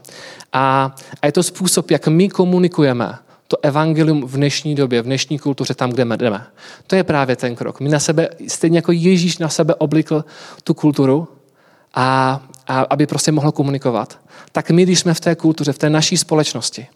A, 0.54 0.96
a 1.22 1.26
je 1.26 1.32
to 1.32 1.44
způsob, 1.44 1.92
jak 1.92 2.08
my 2.08 2.30
komunikujeme 2.30 3.18
to 3.48 3.58
evangelium 3.62 4.22
v 4.28 4.36
dnešní 4.36 4.76
době, 4.76 5.02
v 5.02 5.06
dnešní 5.06 5.40
kultuře, 5.40 5.74
tam, 5.74 5.92
kde 5.92 6.06
jdeme. 6.06 6.46
To 6.88 6.96
je 6.96 7.04
právě 7.04 7.36
ten 7.36 7.56
krok. 7.56 7.80
My 7.80 7.90
na 7.90 8.00
sebe, 8.00 8.30
stejně 8.48 8.78
jako 8.78 8.92
Ježíš 8.92 9.38
na 9.38 9.50
sebe 9.50 9.76
oblikl 9.76 10.26
tu 10.64 10.74
kulturu, 10.74 11.28
a, 11.96 12.42
a 12.70 12.82
aby 12.90 13.08
prostě 13.08 13.32
mohl 13.32 13.52
komunikovat, 13.52 14.20
tak 14.52 14.72
my, 14.72 14.84
když 14.84 15.00
jsme 15.00 15.14
v 15.14 15.20
té 15.20 15.36
kultuře, 15.36 15.74
v 15.74 15.78
té 15.78 15.90
naší 15.90 16.18
společnosti, 16.18 16.88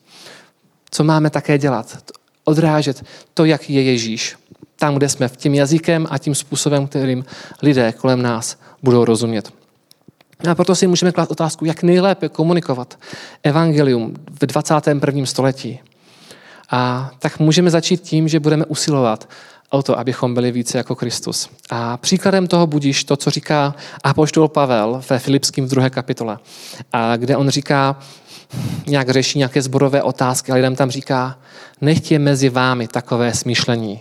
co 0.92 1.04
máme 1.04 1.30
také 1.30 1.58
dělat? 1.58 1.98
Odrážet 2.44 3.04
to, 3.34 3.46
jak 3.46 3.70
je 3.70 3.82
Ježíš. 3.82 4.36
Tam, 4.76 4.96
kde 4.96 5.10
jsme, 5.10 5.30
tím 5.30 5.54
jazykem 5.54 6.08
a 6.10 6.18
tím 6.18 6.36
způsobem, 6.36 6.88
kterým 6.88 7.26
lidé 7.62 7.92
kolem 7.92 8.22
nás 8.22 8.58
budou 8.84 9.06
rozumět. 9.06 9.54
A 10.50 10.56
proto 10.56 10.76
si 10.76 10.88
můžeme 10.88 11.12
klást 11.12 11.32
otázku, 11.32 11.66
jak 11.66 11.84
nejlépe 11.84 12.30
komunikovat 12.30 13.00
evangelium 13.44 14.14
v 14.42 14.46
21. 14.46 15.26
století. 15.26 15.80
A 16.70 17.12
tak 17.20 17.40
můžeme 17.40 17.70
začít 17.70 18.02
tím, 18.02 18.28
že 18.28 18.40
budeme 18.40 18.66
usilovat 18.66 19.30
o 19.74 19.84
to, 19.84 20.00
abychom 20.00 20.34
byli 20.34 20.52
více 20.52 20.78
jako 20.78 20.96
Kristus. 20.96 21.50
A 21.70 21.98
příkladem 21.98 22.48
toho 22.48 22.68
budíš 22.68 23.04
to, 23.04 23.16
co 23.16 23.30
říká 23.30 23.76
apoštol 24.04 24.48
Pavel 24.48 25.02
ve 25.10 25.20
Filipském 25.20 25.66
v 25.66 25.70
druhé 25.70 25.90
kapitole, 25.90 26.38
a 26.94 27.18
kde 27.18 27.38
on 27.38 27.50
říká, 27.50 28.00
nějak 28.88 29.10
řeší 29.10 29.38
nějaké 29.38 29.62
zborové 29.62 30.04
otázky 30.04 30.52
a 30.52 30.56
lidem 30.56 30.76
tam 30.76 30.92
říká, 30.92 31.40
nechtě 31.82 32.20
mezi 32.20 32.50
vámi 32.50 32.88
takové 32.88 33.34
smýšlení, 33.34 34.00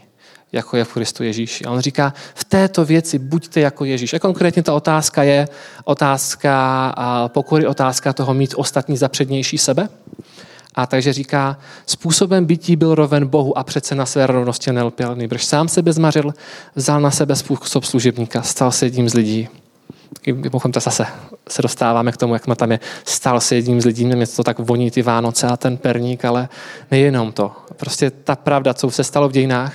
jako 0.53 0.77
je 0.77 0.85
v 0.85 0.93
Kristu 0.93 1.23
Ježíši. 1.23 1.65
A 1.65 1.71
on 1.71 1.81
říká, 1.81 2.15
v 2.35 2.45
této 2.45 2.85
věci 2.85 3.19
buďte 3.19 3.61
jako 3.61 3.85
Ježíš. 3.85 4.15
A 4.15 4.19
konkrétně 4.19 4.63
ta 4.63 4.75
otázka 4.75 5.23
je 5.23 5.49
otázka 5.85 6.95
pokory, 7.29 7.67
otázka 7.67 8.13
toho 8.13 8.35
mít 8.35 8.55
ostatní 8.57 8.97
za 8.97 9.09
přednější 9.09 9.59
sebe. 9.59 9.89
A 10.75 10.87
takže 10.87 11.13
říká, 11.13 11.59
způsobem 11.87 12.45
bytí 12.45 12.77
byl 12.77 12.95
roven 12.95 13.27
Bohu 13.27 13.59
a 13.59 13.65
přece 13.65 13.95
na 13.95 14.07
své 14.07 14.27
rovnosti 14.27 14.73
nelpěl. 14.73 15.17
Nýbrž 15.17 15.45
sám 15.45 15.69
sebe 15.69 15.93
zmařil, 15.93 16.35
vzal 16.75 17.01
na 17.01 17.11
sebe 17.11 17.37
způsob 17.37 17.85
služebníka, 17.85 18.43
stal 18.43 18.73
se 18.73 18.87
jedním 18.87 19.09
z 19.09 19.15
lidí. 19.15 19.49
Mimochodem 20.27 20.73
to 20.73 20.81
zase 20.81 21.07
se 21.49 21.63
dostáváme 21.63 22.13
k 22.13 22.17
tomu, 22.17 22.35
jak 22.35 22.57
tam 22.57 22.73
je, 22.73 22.81
stal 23.05 23.41
se 23.41 23.55
jedním 23.55 23.81
z 23.81 23.85
lidí, 23.85 24.05
mě 24.05 24.27
to 24.27 24.45
tak 24.45 24.59
voní 24.59 24.91
ty 24.91 25.03
Vánoce 25.03 25.47
a 25.47 25.57
ten 25.57 25.77
perník, 25.77 26.25
ale 26.25 26.49
nejenom 26.91 27.33
to. 27.33 27.53
Prostě 27.77 28.11
ta 28.11 28.37
pravda, 28.37 28.75
co 28.75 28.91
se 28.91 29.05
stalo 29.05 29.29
v 29.29 29.33
dějinách. 29.33 29.75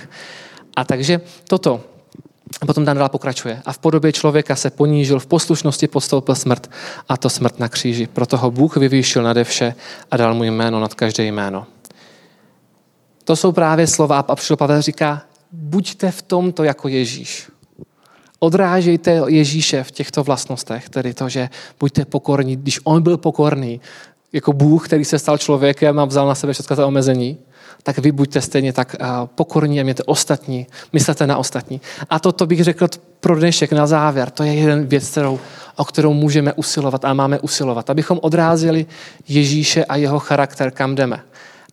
A 0.76 0.84
takže 0.84 1.20
toto, 1.48 1.80
potom 2.66 2.84
tam 2.84 2.96
dál 2.96 3.08
pokračuje. 3.08 3.62
A 3.64 3.72
v 3.72 3.78
podobě 3.78 4.12
člověka 4.12 4.56
se 4.56 4.70
ponížil, 4.70 5.18
v 5.18 5.26
poslušnosti 5.26 5.88
postoupil 5.88 6.34
smrt 6.34 6.70
a 7.08 7.16
to 7.16 7.30
smrt 7.30 7.58
na 7.58 7.68
kříži. 7.68 8.06
Proto 8.06 8.36
ho 8.36 8.50
Bůh 8.50 8.76
vyvýšil 8.76 9.22
nade 9.22 9.44
vše 9.44 9.74
a 10.10 10.16
dal 10.16 10.34
mu 10.34 10.44
jméno 10.44 10.80
nad 10.80 10.94
každé 10.94 11.24
jméno. 11.24 11.66
To 13.24 13.36
jsou 13.36 13.52
právě 13.52 13.86
slova 13.86 14.18
a 14.18 14.36
Pavel 14.56 14.82
říká, 14.82 15.22
buďte 15.52 16.10
v 16.10 16.22
tomto 16.22 16.64
jako 16.64 16.88
Ježíš. 16.88 17.50
Odrážejte 18.38 19.22
Ježíše 19.26 19.84
v 19.84 19.90
těchto 19.90 20.24
vlastnostech, 20.24 20.88
tedy 20.88 21.14
to, 21.14 21.28
že 21.28 21.48
buďte 21.80 22.04
pokorní. 22.04 22.56
Když 22.56 22.80
on 22.84 23.02
byl 23.02 23.16
pokorný, 23.16 23.80
jako 24.32 24.52
Bůh, 24.52 24.88
který 24.88 25.04
se 25.04 25.18
stal 25.18 25.38
člověkem 25.38 25.98
a 25.98 26.04
vzal 26.04 26.28
na 26.28 26.34
sebe 26.34 26.52
všechno 26.52 26.76
to 26.76 26.86
omezení, 26.86 27.38
tak 27.82 27.98
vy 27.98 28.12
buďte 28.12 28.40
stejně 28.40 28.72
tak 28.72 28.96
eh, 29.00 29.06
pokorní 29.34 29.80
a 29.80 29.82
mějte 29.82 30.02
ostatní, 30.02 30.66
myslete 30.92 31.26
na 31.26 31.36
ostatní. 31.36 31.80
A 32.10 32.18
to, 32.18 32.32
to 32.32 32.46
bych 32.46 32.64
řekl 32.64 32.88
pro 33.20 33.38
dnešek 33.38 33.72
na 33.72 33.86
závěr, 33.86 34.30
to 34.30 34.42
je 34.42 34.54
jeden 34.54 34.86
věc, 34.86 35.10
kterou, 35.10 35.40
o 35.76 35.84
kterou 35.84 36.12
můžeme 36.12 36.52
usilovat 36.52 37.04
a 37.04 37.14
máme 37.14 37.38
usilovat, 37.40 37.90
abychom 37.90 38.18
odrázili 38.22 38.86
Ježíše 39.28 39.84
a 39.84 39.96
jeho 39.96 40.18
charakter, 40.18 40.70
kam 40.70 40.94
jdeme. 40.94 41.20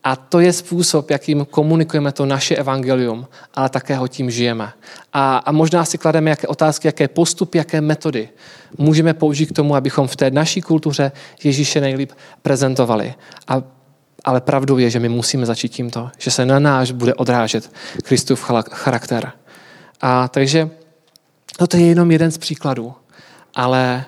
A 0.05 0.15
to 0.15 0.39
je 0.39 0.53
způsob, 0.53 1.09
jakým 1.09 1.45
komunikujeme 1.45 2.11
to 2.11 2.25
naše 2.25 2.55
evangelium, 2.55 3.27
ale 3.53 3.69
také 3.69 3.95
ho 3.95 4.07
tím 4.07 4.31
žijeme. 4.31 4.71
A, 5.13 5.37
a 5.37 5.51
možná 5.51 5.85
si 5.85 5.97
klademe 5.97 6.29
jaké 6.29 6.47
otázky, 6.47 6.87
jaké 6.87 7.07
postupy, 7.07 7.57
jaké 7.57 7.81
metody 7.81 8.29
můžeme 8.77 9.13
použít 9.13 9.45
k 9.45 9.55
tomu, 9.55 9.75
abychom 9.75 10.07
v 10.07 10.15
té 10.15 10.31
naší 10.31 10.61
kultuře 10.61 11.11
Ježíše 11.43 11.81
nejlíp 11.81 12.11
prezentovali. 12.41 13.13
A 13.47 13.61
ale 14.25 14.41
pravdou 14.41 14.77
je, 14.77 14.89
že 14.89 14.99
my 14.99 15.09
musíme 15.09 15.45
začít 15.45 15.69
tímto, 15.69 16.09
že 16.17 16.31
se 16.31 16.45
na 16.45 16.59
náš 16.59 16.91
bude 16.91 17.13
odrážet 17.13 17.71
Kristův 18.03 18.51
charakter. 18.71 19.31
A 20.01 20.27
takže 20.27 20.69
toto 21.57 21.77
je 21.77 21.85
jenom 21.85 22.11
jeden 22.11 22.31
z 22.31 22.37
příkladů, 22.37 22.93
ale 23.55 24.05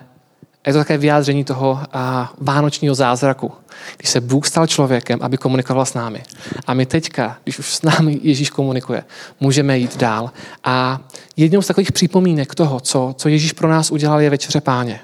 je 0.68 0.72
to 0.72 0.78
také 0.78 0.98
vyjádření 0.98 1.44
toho 1.44 1.80
a, 1.92 2.32
vánočního 2.38 2.94
zázraku, 2.94 3.52
když 3.96 4.10
se 4.10 4.20
Bůh 4.20 4.46
stal 4.46 4.66
člověkem, 4.66 5.18
aby 5.22 5.36
komunikoval 5.36 5.86
s 5.86 5.94
námi. 5.94 6.22
A 6.66 6.74
my 6.74 6.86
teďka, 6.86 7.38
když 7.44 7.58
už 7.58 7.74
s 7.74 7.82
námi 7.82 8.20
Ježíš 8.22 8.50
komunikuje, 8.50 9.04
můžeme 9.40 9.78
jít 9.78 9.96
dál. 9.96 10.30
A 10.64 11.00
jednou 11.36 11.62
z 11.62 11.66
takových 11.66 11.92
připomínek 11.92 12.54
toho, 12.54 12.80
co, 12.80 13.14
co 13.18 13.28
Ježíš 13.28 13.52
pro 13.52 13.68
nás 13.68 13.90
udělal, 13.90 14.20
je 14.20 14.30
večeře 14.30 14.60
páně. 14.60 15.00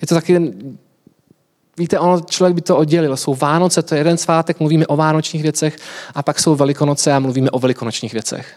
Je 0.00 0.06
to 0.06 0.14
taky 0.14 0.52
Víte, 1.76 1.98
ono, 1.98 2.20
člověk 2.20 2.54
by 2.54 2.60
to 2.60 2.76
oddělil. 2.76 3.16
Jsou 3.16 3.34
Vánoce, 3.34 3.82
to 3.82 3.94
je 3.94 4.00
jeden 4.00 4.16
svátek, 4.16 4.60
mluvíme 4.60 4.86
o 4.86 4.96
vánočních 4.96 5.42
věcech, 5.42 5.76
a 6.14 6.22
pak 6.22 6.40
jsou 6.40 6.56
Velikonoce 6.56 7.12
a 7.12 7.18
mluvíme 7.18 7.50
o 7.50 7.58
velikonočních 7.58 8.12
věcech. 8.12 8.54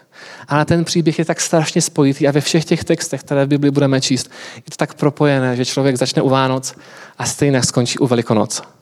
Ale 0.47 0.65
ten 0.65 0.85
příběh 0.85 1.19
je 1.19 1.25
tak 1.25 1.41
strašně 1.41 1.81
spojitý 1.81 2.27
a 2.27 2.31
ve 2.31 2.41
všech 2.41 2.65
těch 2.65 2.83
textech, 2.83 3.21
které 3.21 3.45
v 3.45 3.47
Bibli 3.47 3.71
budeme 3.71 4.01
číst, 4.01 4.31
je 4.55 4.61
to 4.61 4.77
tak 4.77 4.93
propojené, 4.93 5.55
že 5.55 5.65
člověk 5.65 5.97
začne 5.97 6.21
u 6.21 6.29
Vánoc 6.29 6.75
a 7.17 7.25
stejně 7.25 7.63
skončí 7.63 7.99
u 7.99 8.07
Velikonoc 8.07 8.76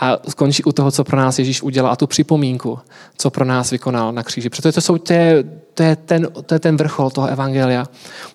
a 0.00 0.18
skončí 0.28 0.64
u 0.64 0.72
toho, 0.72 0.90
co 0.90 1.04
pro 1.04 1.16
nás 1.16 1.38
Ježíš 1.38 1.62
udělal 1.62 1.92
a 1.92 1.96
tu 1.96 2.06
připomínku, 2.06 2.78
co 3.16 3.30
pro 3.30 3.44
nás 3.44 3.70
vykonal 3.70 4.12
na 4.12 4.22
kříži. 4.22 4.50
Protože 4.50 4.72
to, 4.72 4.80
jsou, 4.80 4.98
to, 4.98 5.12
je, 5.12 5.44
to, 5.74 5.82
je 5.82 5.96
ten, 5.96 6.28
to 6.46 6.54
je 6.54 6.58
ten 6.58 6.76
vrchol 6.76 7.10
toho 7.10 7.26
evangelia. 7.26 7.86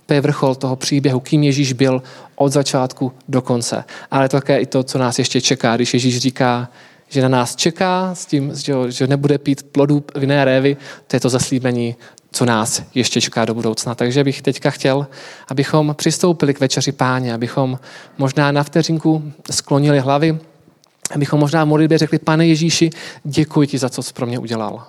To 0.06 0.14
je 0.14 0.22
vrchol 0.22 0.56
toho 0.56 0.76
příběhu, 0.76 1.20
kým 1.20 1.44
Ježíš 1.44 1.74
byl 1.74 2.04
od 2.36 2.52
začátku 2.52 3.12
do 3.28 3.42
konce. 3.42 3.84
Ale 4.12 4.30
také 4.30 4.60
i 4.60 4.66
to, 4.66 4.84
co 4.84 4.98
nás 4.98 5.20
ještě 5.20 5.42
čeká, 5.42 5.76
když 5.76 5.94
Ježíš 5.94 6.18
říká, 6.18 6.70
že 7.10 7.22
na 7.22 7.28
nás 7.28 7.56
čeká 7.56 8.16
s 8.16 8.26
tím, 8.26 8.52
že 8.88 9.08
nebude 9.08 9.38
pít 9.38 9.64
plodů 9.64 10.04
vinné 10.16 10.46
révy, 10.46 10.78
to 11.08 11.16
je 11.16 11.20
to 11.20 11.30
zaslíbení 11.30 11.96
co 12.32 12.46
nás 12.46 12.84
ještě 12.96 13.22
čeká 13.22 13.46
do 13.46 13.54
budoucna. 13.54 13.96
Takže 13.96 14.24
bych 14.24 14.42
teďka 14.42 14.70
chtěl, 14.70 15.08
abychom 15.48 15.96
přistoupili 15.98 16.54
k 16.54 16.60
večeři 16.60 16.92
páně, 16.92 17.34
abychom 17.34 17.80
možná 18.18 18.52
na 18.52 18.64
vteřinku 18.64 19.32
sklonili 19.52 20.00
hlavy, 20.00 20.40
abychom 21.14 21.40
možná 21.40 21.64
v 21.64 21.68
modlitbě 21.68 21.98
řekli, 21.98 22.20
pane 22.20 22.48
Ježíši, 22.48 22.90
děkuji 23.24 23.68
ti 23.68 23.78
za 23.78 23.90
to, 23.90 24.04
co 24.04 24.14
pro 24.14 24.26
mě 24.26 24.40
udělal. 24.40 24.88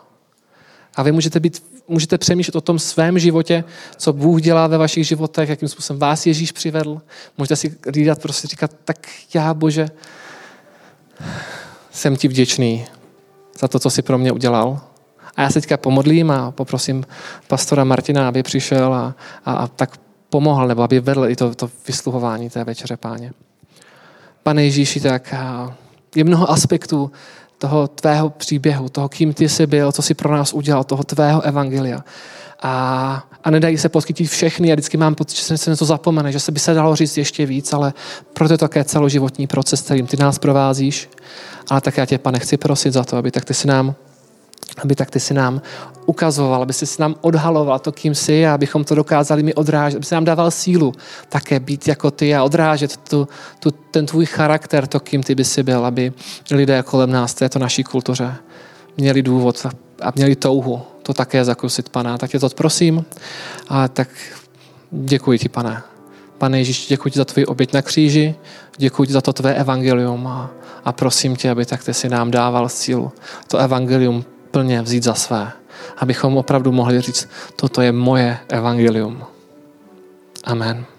A 0.96 1.02
vy 1.02 1.12
můžete, 1.12 1.40
být, 1.40 1.62
můžete 1.88 2.18
přemýšlet 2.18 2.56
o 2.56 2.60
tom 2.60 2.78
svém 2.78 3.18
životě, 3.18 3.64
co 3.96 4.12
Bůh 4.12 4.40
dělá 4.42 4.66
ve 4.66 4.78
vašich 4.78 5.06
životech, 5.06 5.48
jakým 5.48 5.68
způsobem 5.68 6.00
vás 6.00 6.26
Ježíš 6.26 6.52
přivedl. 6.52 7.00
Můžete 7.38 7.56
si 7.56 7.76
říkat, 7.88 8.22
prostě 8.22 8.48
říkat, 8.48 8.70
tak 8.84 8.96
já, 9.34 9.54
Bože, 9.54 9.88
jsem 11.90 12.16
ti 12.16 12.28
vděčný 12.28 12.86
za 13.58 13.68
to, 13.68 13.78
co 13.78 13.90
jsi 13.90 14.02
pro 14.02 14.18
mě 14.18 14.32
udělal. 14.32 14.80
A 15.36 15.42
já 15.42 15.48
se 15.48 15.60
teďka 15.60 15.76
pomodlím 15.76 16.30
a 16.30 16.50
poprosím 16.50 17.04
pastora 17.48 17.84
Martina, 17.84 18.28
aby 18.28 18.42
přišel 18.42 18.94
a, 18.94 19.14
a, 19.44 19.52
a 19.52 19.66
tak 19.66 19.96
pomohl, 20.30 20.68
nebo 20.68 20.82
aby 20.82 21.00
vedl 21.00 21.28
i 21.28 21.36
to, 21.36 21.54
to 21.54 21.70
vysluhování 21.86 22.50
té 22.50 22.64
večeře, 22.64 22.96
páně. 22.96 23.32
Pane 24.42 24.64
Ježíši, 24.64 25.00
tak 25.00 25.34
je 26.16 26.24
mnoho 26.24 26.50
aspektů 26.50 27.10
toho 27.58 27.88
tvého 27.88 28.30
příběhu, 28.30 28.88
toho, 28.88 29.08
kým 29.08 29.34
ty 29.34 29.48
jsi 29.48 29.66
byl, 29.66 29.92
co 29.92 30.02
jsi 30.02 30.14
pro 30.14 30.36
nás 30.36 30.52
udělal, 30.52 30.84
toho 30.84 31.04
tvého 31.04 31.42
evangelia. 31.42 32.04
A, 32.62 33.24
a 33.44 33.50
nedají 33.50 33.78
se 33.78 33.88
poskytit 33.88 34.30
všechny. 34.30 34.68
Já 34.68 34.74
vždycky 34.74 34.96
mám 34.96 35.14
pocit, 35.14 35.36
že 35.36 35.58
se 35.58 35.70
něco 35.70 35.84
zapomene, 35.84 36.32
že 36.32 36.40
se 36.40 36.52
by 36.52 36.58
se 36.58 36.74
dalo 36.74 36.96
říct 36.96 37.16
ještě 37.16 37.46
víc, 37.46 37.72
ale 37.72 37.92
proto 38.32 38.54
je 38.54 38.58
to 38.58 38.64
také 38.64 38.84
celoživotní 38.84 39.46
proces, 39.46 39.80
kterým 39.80 40.06
ty 40.06 40.16
nás 40.16 40.38
provázíš. 40.38 41.08
Ale 41.68 41.80
tak 41.80 41.96
já 41.96 42.06
tě, 42.06 42.18
pane, 42.18 42.38
chci 42.38 42.56
prosit 42.56 42.92
za 42.92 43.04
to, 43.04 43.16
aby 43.16 43.30
tak 43.30 43.44
ty 43.44 43.54
si 43.54 43.68
nám 43.68 43.94
aby 44.82 44.94
tak 44.94 45.10
ty 45.10 45.20
si 45.20 45.34
nám 45.34 45.62
ukazoval, 46.06 46.62
aby 46.62 46.72
si 46.72 46.86
nám 46.98 47.14
odhaloval 47.20 47.78
to, 47.78 47.92
kým 47.92 48.14
jsi 48.14 48.46
a 48.46 48.54
abychom 48.54 48.84
to 48.84 48.94
dokázali 48.94 49.42
mi 49.42 49.54
odrážet, 49.54 49.96
aby 49.96 50.06
si 50.06 50.14
nám 50.14 50.24
dával 50.24 50.50
sílu 50.50 50.92
také 51.28 51.60
být 51.60 51.88
jako 51.88 52.10
ty 52.10 52.34
a 52.34 52.44
odrážet 52.44 52.96
tu, 52.96 53.28
tu, 53.60 53.70
ten 53.70 54.06
tvůj 54.06 54.26
charakter, 54.26 54.86
to, 54.86 55.00
kým 55.00 55.22
ty 55.22 55.34
by 55.34 55.44
si 55.44 55.62
byl, 55.62 55.86
aby 55.86 56.12
lidé 56.50 56.82
kolem 56.82 57.10
nás 57.10 57.34
této 57.34 57.58
naší 57.58 57.84
kultuře 57.84 58.34
měli 58.96 59.22
důvod 59.22 59.66
a 60.02 60.12
měli 60.14 60.36
touhu 60.36 60.82
to 61.02 61.14
také 61.14 61.44
zakusit, 61.44 61.88
pana. 61.88 62.18
Tak 62.18 62.30
tě 62.30 62.38
to 62.38 62.48
prosím 62.48 63.04
a 63.68 63.88
tak 63.88 64.08
děkuji 64.90 65.38
ti, 65.38 65.48
pane. 65.48 65.82
Pane 66.38 66.58
Ježíš, 66.58 66.86
děkuji 66.88 67.10
ti 67.10 67.18
za 67.18 67.24
tvůj 67.24 67.44
oběť 67.48 67.72
na 67.72 67.82
kříži, 67.82 68.34
děkuji 68.76 69.06
ti 69.06 69.12
za 69.12 69.20
to 69.20 69.32
tvé 69.32 69.54
evangelium 69.54 70.26
a, 70.26 70.50
a 70.84 70.92
prosím 70.92 71.36
tě, 71.36 71.50
aby 71.50 71.66
tak 71.66 71.84
ty 71.84 71.94
si 71.94 72.08
nám 72.08 72.30
dával 72.30 72.68
sílu 72.68 73.12
to 73.48 73.58
evangelium 73.58 74.24
plně 74.56 74.82
vzít 74.82 75.02
za 75.02 75.14
své. 75.14 75.52
Abychom 75.98 76.36
opravdu 76.36 76.72
mohli 76.72 77.00
říct, 77.00 77.28
toto 77.56 77.82
je 77.82 77.92
moje 77.92 78.38
evangelium. 78.48 79.24
Amen. 80.44 80.95